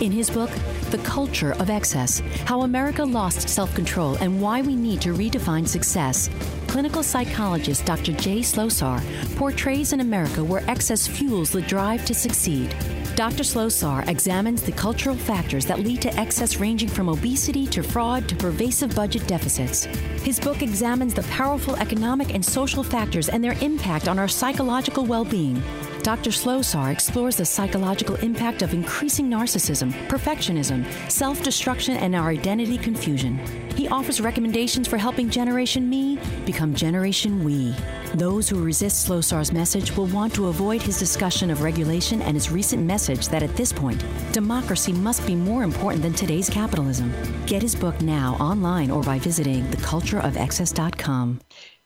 [0.00, 0.50] In his book,
[0.90, 5.68] The Culture of Excess How America Lost Self Control and Why We Need to Redefine
[5.68, 6.30] Success,
[6.66, 8.12] clinical psychologist Dr.
[8.12, 9.02] Jay Slosar
[9.36, 12.74] portrays an America where excess fuels the drive to succeed.
[13.16, 13.44] Dr.
[13.44, 18.34] Slosar examines the cultural factors that lead to excess ranging from obesity to fraud to
[18.34, 19.84] pervasive budget deficits.
[20.24, 25.06] His book examines the powerful economic and social factors and their impact on our psychological
[25.06, 25.62] well being.
[26.04, 26.28] Dr.
[26.28, 33.38] Slosar explores the psychological impact of increasing narcissism, perfectionism, self destruction, and our identity confusion.
[33.74, 37.74] He offers recommendations for helping Generation Me become Generation We.
[38.16, 42.50] Those who resist Slosar's message will want to avoid his discussion of regulation and his
[42.50, 47.14] recent message that at this point, democracy must be more important than today's capitalism.
[47.46, 51.40] Get his book now online or by visiting thecultureofexcess.com.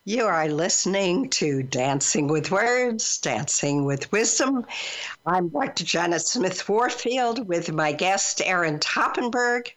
[0.05, 4.65] You are listening to Dancing with Words, Dancing with Wisdom.
[5.27, 5.85] I'm Dr.
[5.85, 9.69] Janet Smith Warfield with my guest, Erin Toppenberg.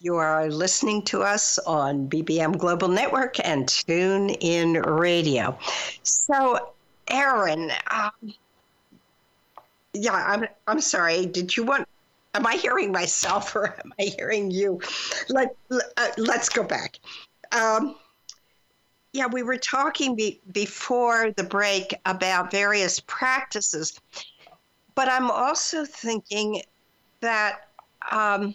[0.00, 5.58] You are listening to us on BBM Global Network and Tune In Radio.
[6.04, 6.72] So,
[7.08, 8.34] Erin, um,
[9.92, 11.26] yeah, I'm, I'm sorry.
[11.26, 11.86] Did you want
[12.34, 14.80] am I hearing myself or am I hearing you?
[15.28, 16.98] Let, uh, let's go back.
[17.52, 17.96] Um,
[19.12, 23.98] yeah, we were talking be- before the break about various practices,
[24.94, 26.62] but I'm also thinking
[27.20, 27.68] that
[28.10, 28.54] um,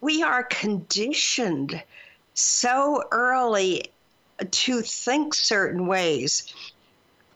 [0.00, 1.82] we are conditioned
[2.34, 3.84] so early
[4.50, 6.54] to think certain ways.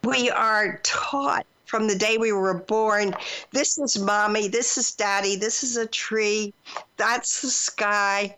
[0.04, 3.14] We are taught from the day we were born
[3.52, 6.52] this is mommy, this is daddy, this is a tree,
[6.96, 8.36] that's the sky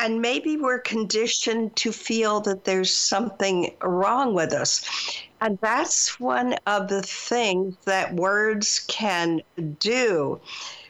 [0.00, 4.82] and maybe we're conditioned to feel that there's something wrong with us.
[5.42, 9.42] And that's one of the things that words can
[9.78, 10.40] do.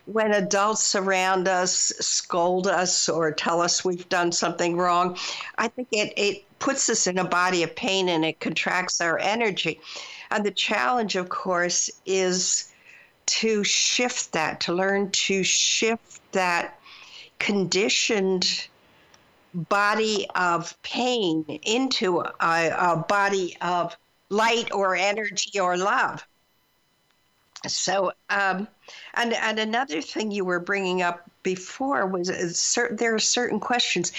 [0.07, 5.17] When adults around us scold us or tell us we've done something wrong,
[5.59, 9.19] I think it, it puts us in a body of pain and it contracts our
[9.19, 9.81] energy.
[10.31, 12.73] And the challenge, of course, is
[13.27, 16.81] to shift that, to learn to shift that
[17.41, 18.69] conditioned
[19.55, 23.97] body of pain into a, a body of
[24.29, 26.25] light or energy or love.
[27.67, 28.69] So, um,
[29.15, 34.13] and and another thing you were bringing up before was certain, there are certain questions,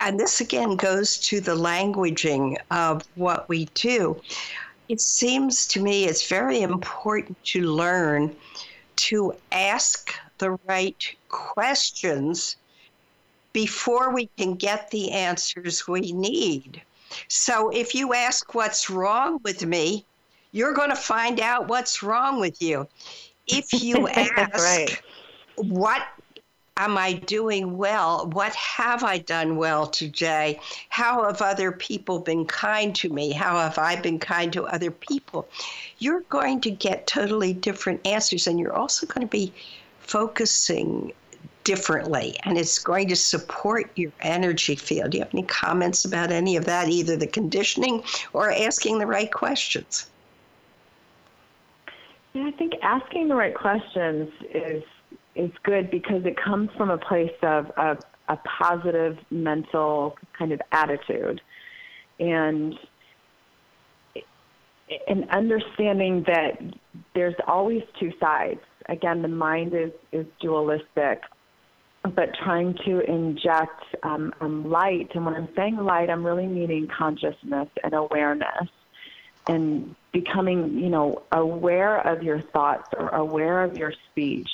[0.00, 4.20] and this again goes to the languaging of what we do.
[4.88, 8.36] It seems to me it's very important to learn
[8.96, 12.56] to ask the right questions
[13.54, 16.82] before we can get the answers we need.
[17.28, 20.04] So if you ask what's wrong with me,
[20.52, 22.86] you're going to find out what's wrong with you.
[23.46, 25.02] If you ask, right.
[25.56, 26.02] what
[26.76, 28.28] am I doing well?
[28.32, 30.58] What have I done well today?
[30.88, 33.30] How have other people been kind to me?
[33.30, 35.48] How have I been kind to other people?
[35.98, 39.52] You're going to get totally different answers, and you're also going to be
[40.00, 41.12] focusing
[41.64, 45.10] differently and it's going to support your energy field.
[45.10, 48.02] Do you have any comments about any of that, either the conditioning
[48.32, 50.10] or asking the right questions?
[52.34, 54.82] Yeah, I think asking the right questions is
[55.34, 57.98] is good because it comes from a place of a,
[58.28, 61.40] a positive mental kind of attitude
[62.20, 62.78] and
[65.08, 66.60] and understanding that
[67.14, 68.60] there's always two sides.
[68.86, 71.22] Again, the mind is, is dualistic,
[72.14, 75.10] but trying to inject um, um, light.
[75.14, 78.68] And when I'm saying light, I'm really meaning consciousness and awareness
[79.46, 84.48] and becoming, you know, aware of your thoughts or aware of your speech.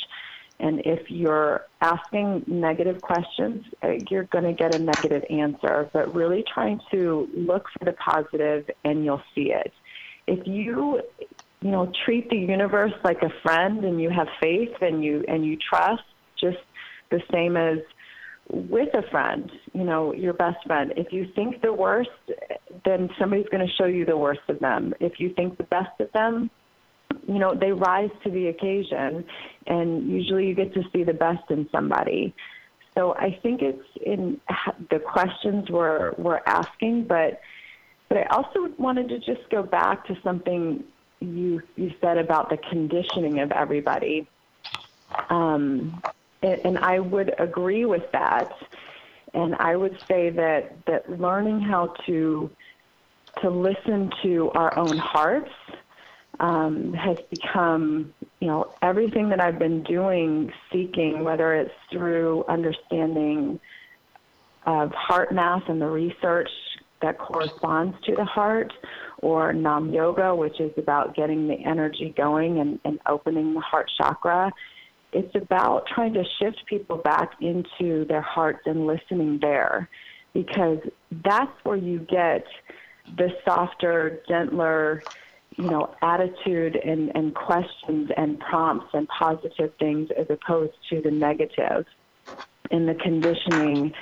[0.61, 6.15] And if you're asking negative questions, uh, you're going to get a negative answer, but
[6.15, 9.73] really trying to look for the positive and you'll see it.
[10.27, 11.01] If you,
[11.63, 15.47] you know, treat the universe like a friend and you have faith and you and
[15.47, 16.03] you trust,
[16.39, 16.59] just
[17.11, 17.79] the same as
[18.49, 20.93] with a friend, you know, your best friend.
[20.97, 22.11] If you think the worst,
[22.85, 24.95] then somebody's going to show you the worst of them.
[25.01, 26.51] If you think the best of them,
[27.29, 29.25] you know, they rise to the occasion,
[29.67, 32.35] and usually you get to see the best in somebody.
[32.95, 34.41] So I think it's in
[34.91, 37.41] the questions we're we're asking, but
[38.09, 40.85] but I also wanted to just go back to something
[41.21, 44.29] you you said about the conditioning of everybody.
[45.29, 46.03] Um,
[46.43, 48.53] and I would agree with that.
[49.35, 52.51] And I would say that that learning how to
[53.43, 55.53] to listen to our own hearts
[56.41, 63.61] um, has become, you know, everything that I've been doing, seeking, whether it's through understanding
[64.67, 66.51] of HeartMath and the research
[67.03, 68.73] that corresponds to the heart,
[69.19, 73.91] or Naam Yoga, which is about getting the energy going and, and opening the heart
[73.97, 74.53] chakra
[75.13, 79.89] it's about trying to shift people back into their hearts and listening there
[80.33, 80.79] because
[81.25, 82.45] that's where you get
[83.17, 85.05] the softer, gentler
[85.57, 91.11] you know, attitude and, and questions and prompts and positive things as opposed to the
[91.11, 91.85] negative
[92.71, 93.93] and the conditioning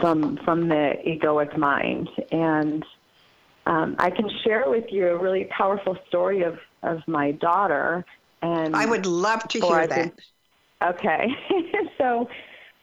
[0.00, 2.08] from from the egoic mind.
[2.30, 2.84] And
[3.66, 8.04] um, I can share with you a really powerful story of, of my daughter.
[8.42, 10.12] And I would love to hear that.
[10.82, 11.26] Okay,
[11.98, 12.28] so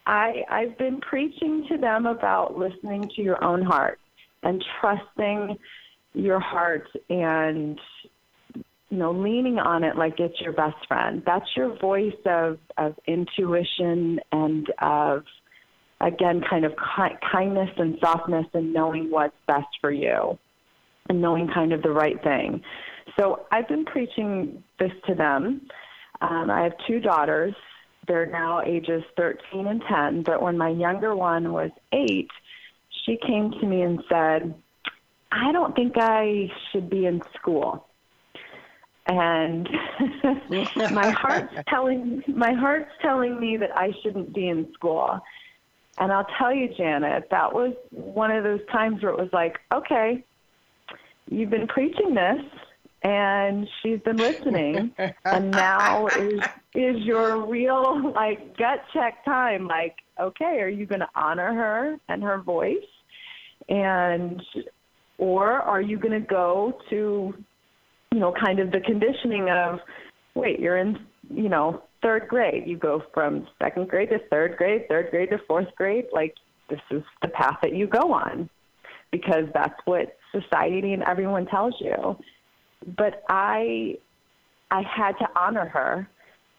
[0.05, 3.99] I I've been preaching to them about listening to your own heart
[4.43, 5.57] and trusting
[6.13, 7.79] your heart and
[8.53, 11.21] you know leaning on it like it's your best friend.
[11.25, 15.23] That's your voice of of intuition and of
[15.99, 20.37] again kind of ki- kindness and softness and knowing what's best for you
[21.09, 22.61] and knowing kind of the right thing.
[23.19, 25.61] So i've been preaching this to them.
[26.21, 27.53] Um, i have two daughters
[28.07, 32.29] they're now ages 13 and 10 but when my younger one was eight
[33.05, 34.53] she came to me and said
[35.31, 37.87] I don't think I should be in school.
[39.07, 39.67] And
[40.75, 45.19] my heart's telling my heart's telling me that I shouldn't be in school.
[45.97, 49.59] And I'll tell you, Janet, that was one of those times where it was like,
[49.73, 50.23] okay,
[51.29, 52.41] you've been preaching this
[53.03, 54.93] and she's been listening
[55.25, 56.39] and now is
[56.75, 61.97] is your real like gut check time like okay are you going to honor her
[62.09, 62.77] and her voice
[63.69, 64.41] and
[65.21, 67.33] or are you going to go to,
[68.11, 69.79] you know, kind of the conditioning of,
[70.33, 70.97] wait, you're in,
[71.29, 72.63] you know, third grade.
[72.65, 76.05] You go from second grade to third grade, third grade to fourth grade.
[76.11, 76.33] Like,
[76.71, 78.49] this is the path that you go on
[79.11, 82.17] because that's what society and everyone tells you.
[82.85, 83.97] But I,
[84.69, 86.07] I had to honor her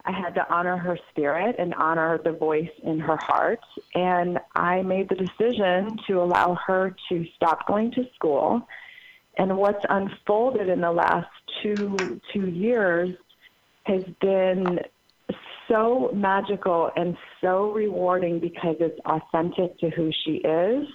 [0.05, 3.61] I had to honor her spirit and honor the voice in her heart.
[3.95, 8.67] And I made the decision to allow her to stop going to school.
[9.39, 11.29] And what's unfolded in the last
[11.63, 13.17] two two years
[13.85, 14.81] has been
[15.69, 20.87] so magical and so rewarding because it's authentic to who she is.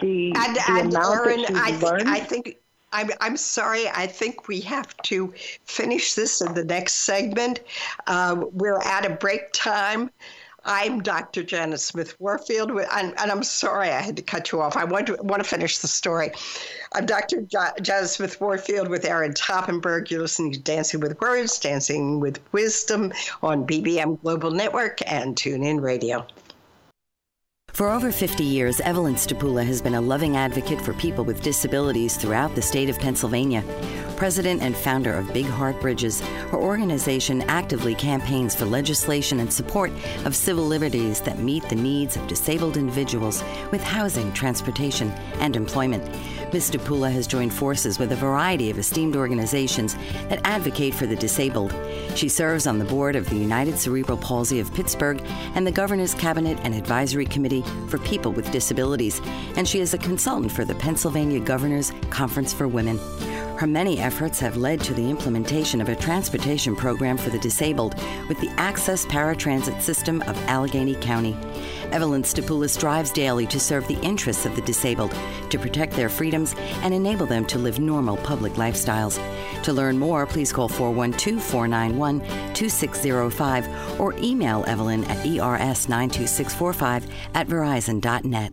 [0.00, 2.08] The, and, the amount that she's I, learned.
[2.08, 2.58] I think
[2.92, 3.88] I'm, I'm sorry.
[3.88, 5.32] I think we have to
[5.64, 7.60] finish this in the next segment.
[8.06, 10.10] Uh, we're at a break time.
[10.64, 11.42] I'm Dr.
[11.44, 14.76] Janet Smith Warfield, and, and, I'm sorry I had to cut you off.
[14.76, 16.30] I want to, want to finish the story.
[16.94, 17.42] I'm Dr.
[17.42, 20.10] Janet Smith Warfield with Erin Toppenberg.
[20.10, 23.12] You're listening to Dancing with Words, Dancing with Wisdom
[23.42, 26.26] on BBM Global Network and TuneIn Radio.
[27.78, 32.16] For over 50 years, Evelyn Stapula has been a loving advocate for people with disabilities
[32.16, 33.62] throughout the state of Pennsylvania.
[34.16, 36.20] President and founder of Big Heart Bridges,
[36.50, 39.92] her organization actively campaigns for legislation and support
[40.24, 46.02] of civil liberties that meet the needs of disabled individuals with housing, transportation, and employment.
[46.52, 46.72] Ms.
[46.72, 49.94] Stapula has joined forces with a variety of esteemed organizations
[50.30, 51.72] that advocate for the disabled.
[52.16, 55.22] She serves on the board of the United Cerebral Palsy of Pittsburgh
[55.54, 59.20] and the Governor's Cabinet and Advisory Committee for People with Disabilities,
[59.56, 62.98] and she is a consultant for the Pennsylvania Governor's Conference for Women.
[63.58, 67.96] Her many efforts have led to the implementation of a transportation program for the disabled
[68.28, 71.36] with the Access Paratransit System of Allegheny County.
[71.90, 75.12] Evelyn Stapula strives daily to serve the interests of the disabled,
[75.50, 79.18] to protect their freedoms, and enable them to live normal public lifestyles.
[79.64, 82.20] To learn more, please call 412 491
[82.54, 88.52] 2605 or email Evelyn at ers92645 at verizon.net.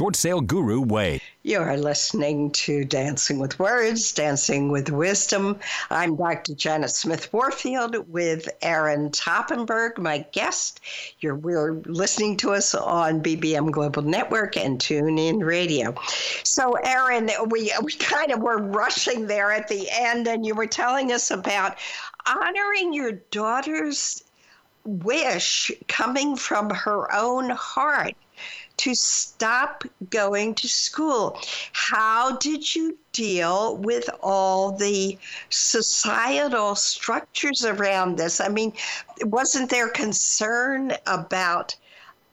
[0.01, 1.21] short sale guru Wade.
[1.43, 5.59] You're listening to Dancing with Words, Dancing with Wisdom.
[5.91, 6.55] I'm Dr.
[6.55, 10.79] Janet Smith Warfield with Erin Toppenberg, my guest.
[11.19, 15.93] You're, we're listening to us on BBM Global Network and TuneIn Radio.
[16.41, 20.65] So, Erin, we, we kind of were rushing there at the end, and you were
[20.65, 21.77] telling us about
[22.25, 24.23] honoring your daughter's
[24.83, 28.15] wish coming from her own heart
[28.81, 31.39] to stop going to school.
[31.71, 35.19] How did you deal with all the
[35.51, 38.41] societal structures around this?
[38.41, 38.73] I mean,
[39.23, 41.75] wasn't there concern about?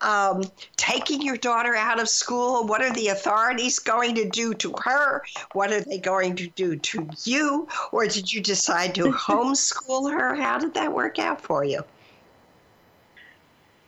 [0.00, 0.44] Um,
[0.76, 2.64] taking your daughter out of school?
[2.64, 5.24] What are the authorities going to do to her?
[5.54, 7.66] What are they going to do to you?
[7.90, 10.36] Or did you decide to homeschool her?
[10.36, 11.82] How did that work out for you?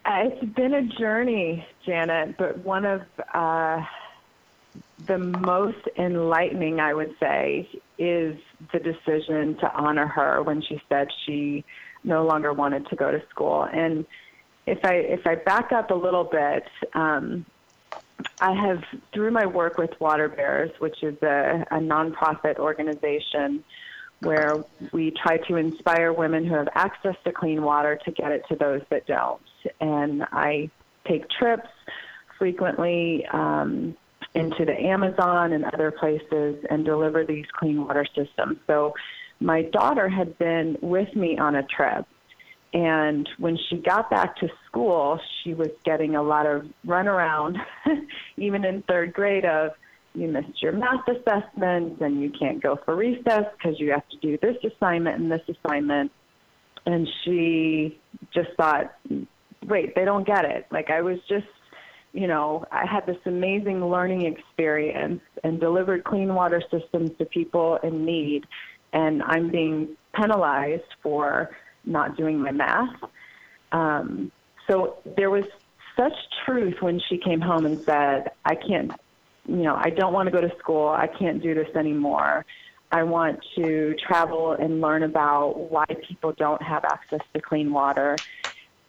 [0.05, 3.03] Uh, it's been a journey, Janet, but one of
[3.35, 3.83] uh,
[5.07, 8.37] the most enlightening, I would say, is
[8.73, 11.65] the decision to honor her when she said she
[12.03, 13.65] no longer wanted to go to school.
[13.65, 14.07] And
[14.67, 17.45] if I if I back up a little bit, um,
[18.41, 18.83] I have
[19.13, 23.65] through my work with Water Bearers, which is a, a nonprofit organization
[24.21, 28.45] where we try to inspire women who have access to clean water to get it
[28.49, 29.41] to those that don't
[29.81, 30.71] and I
[31.07, 31.69] take trips
[32.39, 33.97] frequently um,
[34.35, 38.59] into the Amazon and other places and deliver these clean water systems.
[38.67, 38.95] So
[39.41, 42.07] my daughter had been with me on a trip.
[42.73, 47.57] And when she got back to school, she was getting a lot of runaround,
[48.37, 49.73] even in third grade, of
[50.15, 54.17] you missed your math assessments and you can't go for recess because you have to
[54.19, 56.13] do this assignment and this assignment.
[56.87, 57.99] And she
[58.33, 58.95] just thought,
[59.67, 60.67] wait, they don't get it.
[60.71, 61.47] Like I was just,
[62.13, 67.79] you know, I had this amazing learning experience and delivered clean water systems to people
[67.83, 68.47] in need,
[68.93, 71.51] and I'm being penalized for
[71.85, 72.97] not doing my math.
[73.73, 74.33] Um,
[74.69, 75.45] so there was
[75.97, 76.13] such
[76.45, 78.93] truth when she came home and said, I can't,
[79.47, 80.89] you know, I don't want to go to school.
[80.89, 82.45] I can't do this anymore.
[82.93, 88.17] I want to travel and learn about why people don't have access to clean water.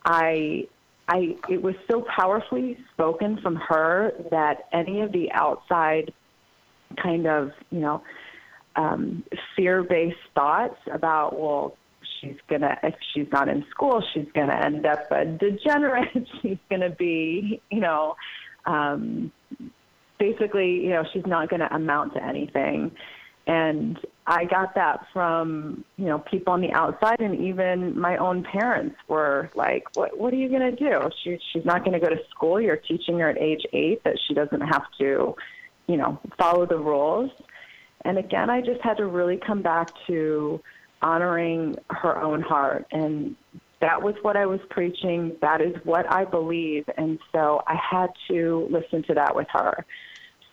[0.05, 0.67] I
[1.07, 6.13] I it was so powerfully spoken from her that any of the outside
[7.01, 8.03] kind of, you know,
[8.75, 9.23] um,
[9.55, 11.75] fear-based thoughts about well
[12.19, 16.27] she's gonna if she's not in school she's gonna end up a degenerate.
[16.41, 18.15] She's gonna be you know
[18.65, 19.31] um
[20.19, 22.91] basically you know she's not gonna amount to anything
[23.47, 28.43] and I got that from, you know, people on the outside and even my own
[28.43, 31.09] parents were like, what, what are you going to do?
[31.23, 32.61] She, she's not going to go to school.
[32.61, 35.35] You're teaching her at age eight that she doesn't have to,
[35.87, 37.31] you know, follow the rules.
[38.05, 40.61] And again, I just had to really come back to
[41.01, 42.85] honoring her own heart.
[42.91, 43.35] And
[43.81, 45.35] that was what I was preaching.
[45.41, 46.85] That is what I believe.
[46.95, 49.83] And so I had to listen to that with her.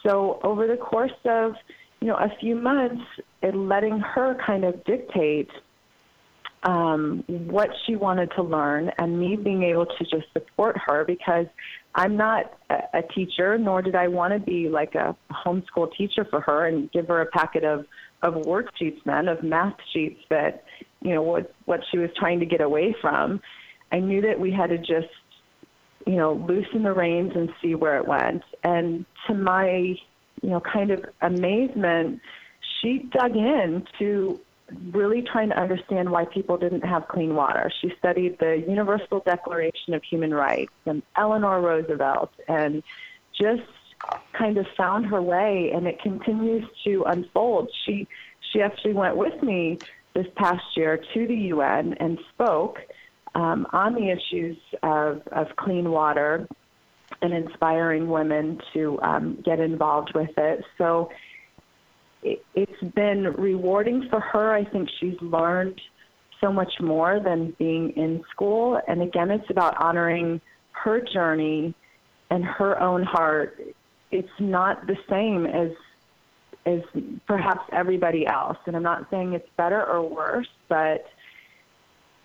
[0.07, 1.55] So over the course of,
[2.01, 3.03] you know, a few months
[3.43, 5.51] and letting her kind of dictate
[6.65, 11.47] um, what she wanted to learn and me being able to just support her because
[11.95, 16.27] I'm not a, a teacher, nor did I want to be like a homeschool teacher
[16.29, 17.85] for her and give her a packet of,
[18.23, 20.65] of worksheets then, of math sheets that,
[21.01, 23.41] you know, what, what she was trying to get away from.
[23.93, 25.13] I knew that we had to just,
[26.07, 28.43] you know, loosen the reins and see where it went.
[28.65, 29.95] And to my
[30.43, 32.21] you know, kind of amazement,
[32.81, 34.41] she dug in to
[34.91, 37.71] really trying to understand why people didn't have clean water.
[37.81, 42.83] She studied the Universal Declaration of Human Rights and Eleanor Roosevelt and
[43.41, 43.63] just
[44.33, 47.71] kind of found her way and it continues to unfold.
[47.85, 48.07] She
[48.53, 49.79] she actually went with me
[50.15, 52.79] this past year to the UN and spoke
[53.35, 56.49] um, on the issues of, of clean water
[57.23, 60.65] and inspiring women to um, get involved with it.
[60.77, 61.11] So
[62.23, 64.53] it, it's been rewarding for her.
[64.53, 65.81] I think she's learned
[66.41, 68.81] so much more than being in school.
[68.87, 70.41] And again, it's about honoring
[70.71, 71.75] her journey
[72.31, 73.61] and her own heart.
[74.11, 75.71] It's not the same as
[76.67, 76.83] as
[77.27, 78.59] perhaps everybody else.
[78.67, 81.07] And I'm not saying it's better or worse, but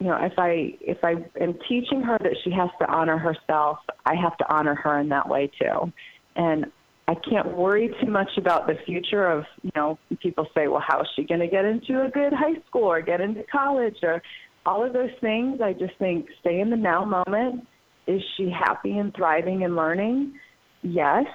[0.04, 3.78] you know, if I if I am teaching her that she has to honor herself,
[4.06, 5.94] I have to honor her in that way too.
[6.36, 6.66] And
[7.08, 11.02] I can't worry too much about the future of, you know, people say, well, how
[11.02, 14.22] is she going to get into a good high school or get into college or
[14.66, 15.62] all of those things.
[15.62, 17.66] I just think stay in the now moment.
[18.08, 20.34] Is she happy and thriving and learning?
[20.82, 21.26] Yes.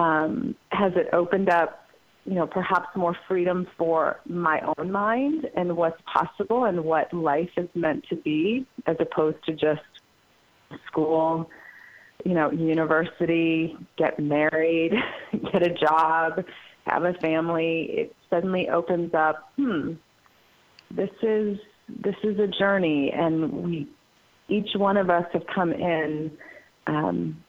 [0.00, 1.79] um, has it opened up,
[2.30, 7.50] you know, perhaps more freedom for my own mind and what's possible and what life
[7.56, 9.82] is meant to be, as opposed to just
[10.86, 11.50] school,
[12.24, 14.92] you know, university, get married,
[15.52, 16.44] get a job,
[16.86, 17.88] have a family.
[17.90, 19.94] It suddenly opens up, hmm,
[20.88, 21.58] this is
[21.88, 23.88] this is a journey, and we
[24.48, 26.30] each one of us have come in
[26.86, 27.42] um,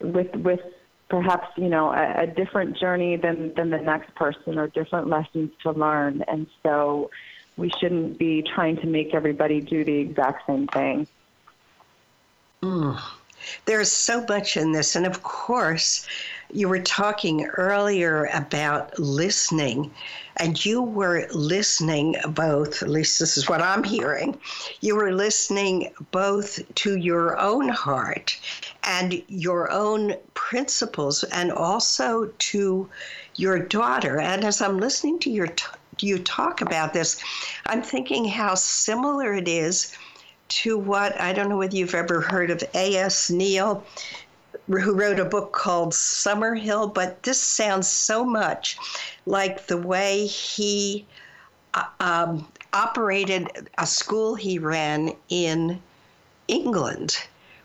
[0.00, 0.60] with with
[1.08, 5.50] perhaps you know a, a different journey than than the next person or different lessons
[5.62, 7.10] to learn, and so
[7.56, 11.06] we shouldn't be trying to make everybody do the exact same thing.
[12.62, 13.00] Mm.
[13.66, 14.96] There's so much in this.
[14.96, 16.06] And of course,
[16.52, 19.90] you were talking earlier about listening,
[20.36, 24.38] and you were listening both, at least this is what I'm hearing,
[24.80, 28.38] you were listening both to your own heart
[28.84, 32.88] and your own principles, and also to
[33.36, 34.20] your daughter.
[34.20, 35.48] And as I'm listening to your
[36.00, 37.22] you talk about this,
[37.66, 39.96] I'm thinking how similar it is
[40.48, 43.30] to what I don't know whether you've ever heard of A.S.
[43.30, 43.84] Neill,
[44.68, 48.78] who wrote a book called Summerhill, but this sounds so much
[49.26, 51.06] like the way he
[51.74, 55.80] uh, um, operated a school he ran in
[56.48, 57.16] England.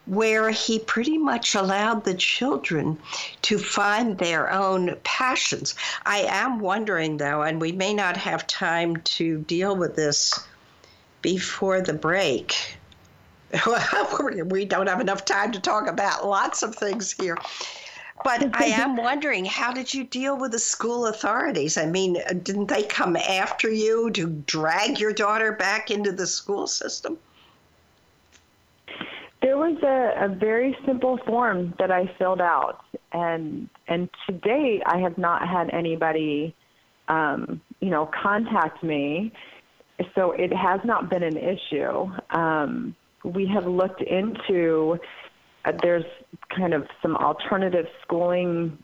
[0.05, 2.97] Where he pretty much allowed the children
[3.43, 5.75] to find their own passions.
[6.03, 10.33] I am wondering, though, and we may not have time to deal with this
[11.21, 12.77] before the break.
[14.45, 17.37] we don't have enough time to talk about lots of things here.
[18.23, 21.77] But I am wondering, how did you deal with the school authorities?
[21.77, 26.67] I mean, didn't they come after you to drag your daughter back into the school
[26.67, 27.17] system?
[29.41, 34.83] There was a, a very simple form that I filled out, and and to date,
[34.85, 36.53] I have not had anybody,
[37.07, 39.31] um, you know, contact me
[40.15, 42.09] so it has not been an issue.
[42.31, 44.97] Um, we have looked into
[45.65, 46.05] uh, there's
[46.55, 48.77] kind of some alternative schooling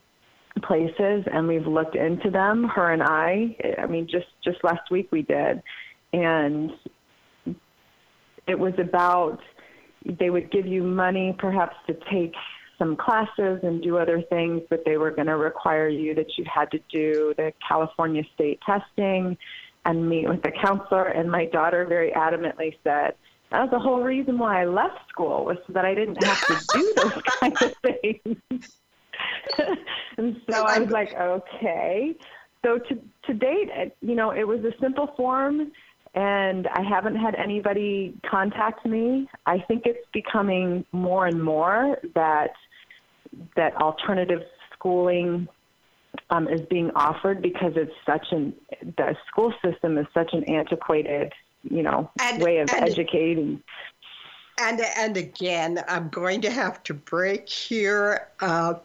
[0.63, 3.55] places and we've looked into them her and i.
[3.77, 5.61] I mean just just last week we did.
[6.13, 6.71] And
[8.47, 9.39] it was about
[10.05, 12.33] they would give you money perhaps to take
[12.77, 16.45] some classes and do other things but they were going to require you that you
[16.45, 19.37] had to do the california state testing
[19.85, 21.05] and meet with the counselor.
[21.05, 23.13] And my daughter very adamantly said,
[23.51, 26.45] that was the whole reason why I left school was so that I didn't have
[26.47, 28.71] to do those kind of things.
[30.17, 32.15] and so I was like, okay.
[32.65, 33.69] So to to date,
[34.01, 35.71] you know, it was a simple form,
[36.15, 39.29] and I haven't had anybody contact me.
[39.45, 42.53] I think it's becoming more and more that
[43.55, 44.41] that alternative
[44.73, 45.47] schooling
[46.29, 48.53] um, is being offered because it's such an
[48.97, 53.61] the school system is such an antiquated you know and, way of and, educating.
[54.57, 58.27] And and again i'm going to have to break here.
[58.39, 58.75] Uh,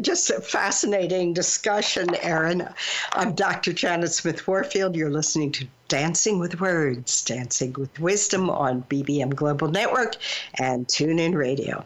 [0.00, 2.68] just a fascinating discussion erin
[3.14, 4.94] i'm dr janet smith warfield.
[4.94, 10.16] You're listening to dancing with words dancing with wisdom on bbm global network
[10.58, 11.84] and tune in radio.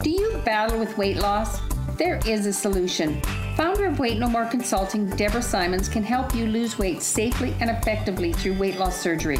[0.00, 1.60] Do you battle with weight loss
[1.96, 3.20] there is a solution.
[3.56, 7.70] Founder of Weight No More Consulting, Deborah Simons, can help you lose weight safely and
[7.70, 9.38] effectively through weight loss surgery.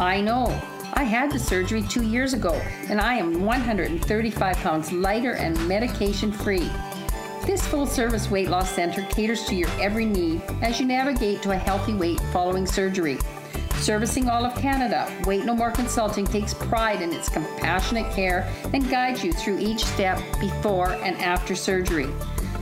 [0.00, 0.46] I know.
[0.94, 2.52] I had the surgery two years ago,
[2.88, 6.70] and I am 135 pounds lighter and medication free.
[7.46, 11.52] This full service weight loss center caters to your every need as you navigate to
[11.52, 13.18] a healthy weight following surgery.
[13.82, 18.88] Servicing all of Canada, Weight No More Consulting takes pride in its compassionate care and
[18.88, 22.06] guides you through each step before and after surgery.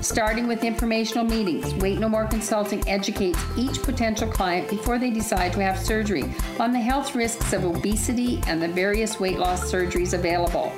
[0.01, 5.53] Starting with informational meetings, Weight No More Consulting educates each potential client before they decide
[5.53, 6.25] to have surgery
[6.59, 10.73] on the health risks of obesity and the various weight loss surgeries available.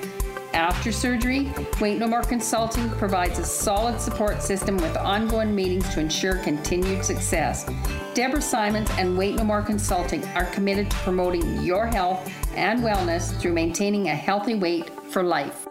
[0.55, 1.51] After surgery,
[1.81, 7.05] Weight No More Consulting provides a solid support system with ongoing meetings to ensure continued
[7.05, 7.69] success.
[8.15, 13.35] Deborah Simons and Weight No More Consulting are committed to promoting your health and wellness
[13.41, 15.67] through maintaining a healthy weight for life.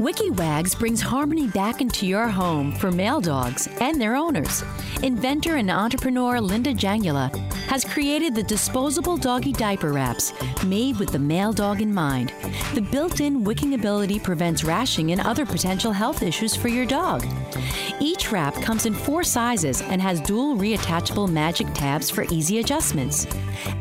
[0.00, 4.64] WikiWags brings harmony back into your home for male dogs and their owners.
[5.02, 7.36] Inventor and entrepreneur Linda Jangula
[7.68, 10.32] has created the disposable doggy diaper wraps
[10.64, 12.32] made with the male dog in mind.
[12.74, 17.22] The built in wicking ability prevents rashing and other potential health issues for your dog.
[18.00, 23.26] Each wrap comes in four sizes and has dual reattachable magic tabs for easy adjustments.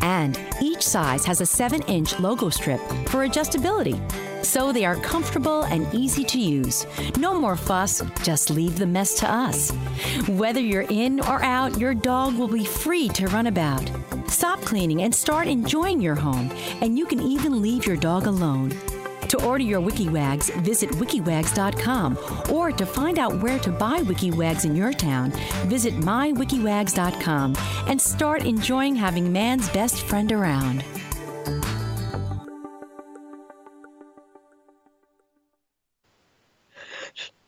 [0.01, 4.28] And each size has a 7 inch logo strip for adjustability.
[4.41, 6.85] So they are comfortable and easy to use.
[7.17, 9.71] No more fuss, just leave the mess to us.
[10.27, 13.89] Whether you're in or out, your dog will be free to run about.
[14.27, 18.71] Stop cleaning and start enjoying your home, and you can even leave your dog alone.
[19.29, 22.17] To order your WikiWags, visit wikiwags.com,
[22.51, 25.31] or to find out where to buy WikiWags in your town,
[25.67, 27.55] visit mywikiwags.com
[27.87, 30.83] and start enjoying having man's best friend around.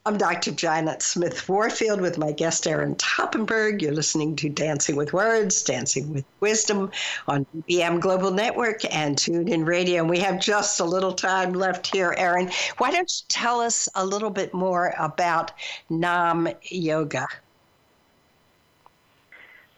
[0.03, 0.49] I'm Dr.
[0.49, 3.83] Janet Smith Warfield with my guest Erin Toppenberg.
[3.83, 6.89] You're listening to Dancing with Words, Dancing with Wisdom
[7.27, 10.01] on BM Global Network and TuneIn Radio.
[10.01, 12.49] And we have just a little time left here, Erin.
[12.79, 15.51] Why don't you tell us a little bit more about
[15.91, 17.27] Naam Yoga?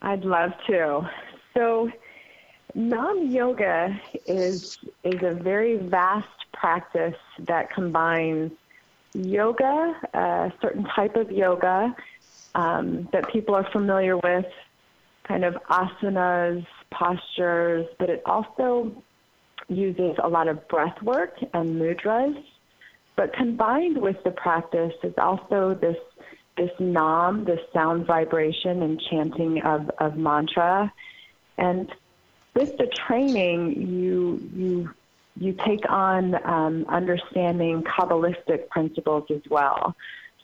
[0.03, 1.09] I'd love to.
[1.53, 1.91] So,
[2.77, 8.53] Naam Yoga is is a very vast practice that combines
[9.13, 11.95] yoga, a certain type of yoga
[12.55, 14.45] um, that people are familiar with,
[15.23, 18.91] kind of asanas, postures, but it also
[19.67, 22.41] uses a lot of breath work and mudras.
[23.15, 25.97] But combined with the practice is also this
[26.57, 30.93] this naam, this sound vibration and chanting of, of mantra.
[31.57, 31.91] And
[32.53, 34.93] with the training, you you
[35.35, 39.95] you take on um, understanding Kabbalistic principles as well.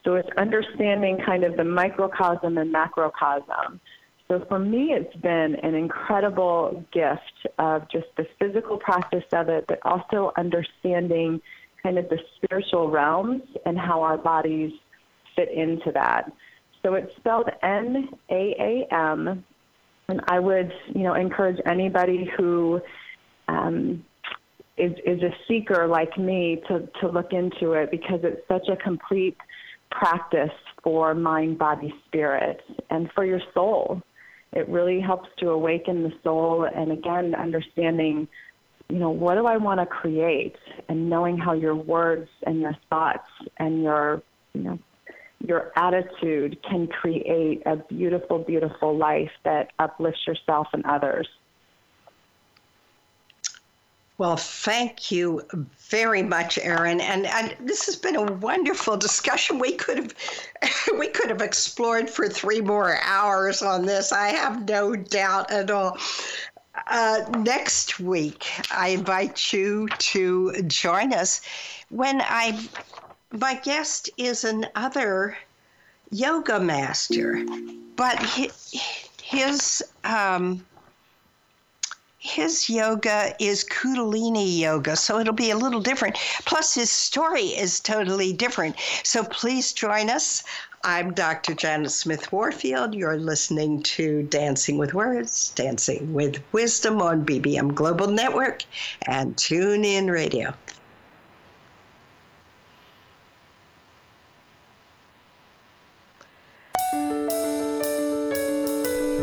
[0.04, 3.80] So it's understanding kind of the microcosm and macrocosm.
[4.28, 9.66] So for me, it's been an incredible gift of just the physical practice of it,
[9.68, 11.42] but also understanding
[11.84, 14.72] kind of the spiritual realms and how our bodies
[15.36, 16.32] fit into that.
[16.82, 19.44] So it's spelled N A A M,
[20.08, 22.82] and I would, you know, encourage anybody who
[23.48, 24.06] um,
[24.80, 28.76] is, is a seeker like me to, to look into it because it's such a
[28.76, 29.38] complete
[29.92, 34.02] practice for mind, body, spirit, and for your soul.
[34.54, 38.28] It really helps to awaken the soul and again, understanding,
[38.90, 40.56] you know, what do I want to create
[40.88, 43.28] and knowing how your words and your thoughts
[43.58, 44.24] and your,
[44.54, 44.80] you know,
[45.46, 51.28] your attitude can create a beautiful, beautiful life that uplifts yourself and others.
[54.20, 55.46] Well, thank you
[55.78, 57.00] very much, Erin.
[57.00, 59.60] And, and this has been a wonderful discussion.
[59.60, 60.14] We could have
[61.00, 64.12] we could have explored for three more hours on this.
[64.12, 65.98] I have no doubt at all.
[66.88, 71.40] Uh, next week, I invite you to join us
[71.88, 72.60] when I
[73.32, 75.38] my guest is another
[76.12, 77.46] yoga master,
[77.96, 78.82] but his,
[79.22, 80.66] his um,
[82.22, 86.18] his yoga is Kundalini yoga, so it'll be a little different.
[86.44, 88.76] Plus, his story is totally different.
[89.04, 90.44] So please join us.
[90.84, 91.54] I'm Dr.
[91.54, 92.94] Janet Smith Warfield.
[92.94, 98.64] You're listening to Dancing with Words, Dancing with Wisdom on BBM Global Network
[99.08, 100.54] and TuneIn Radio.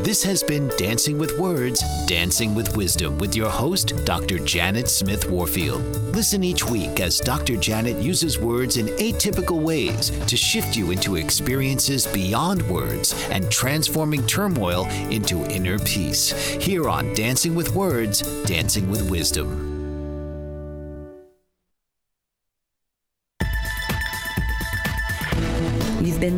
[0.06, 4.38] This has been Dancing with Words, Dancing with Wisdom with your host, Dr.
[4.38, 5.82] Janet Smith Warfield.
[6.14, 7.56] Listen each week as Dr.
[7.56, 14.24] Janet uses words in atypical ways to shift you into experiences beyond words and transforming
[14.28, 16.30] turmoil into inner peace.
[16.62, 19.65] Here on Dancing with Words, Dancing with Wisdom.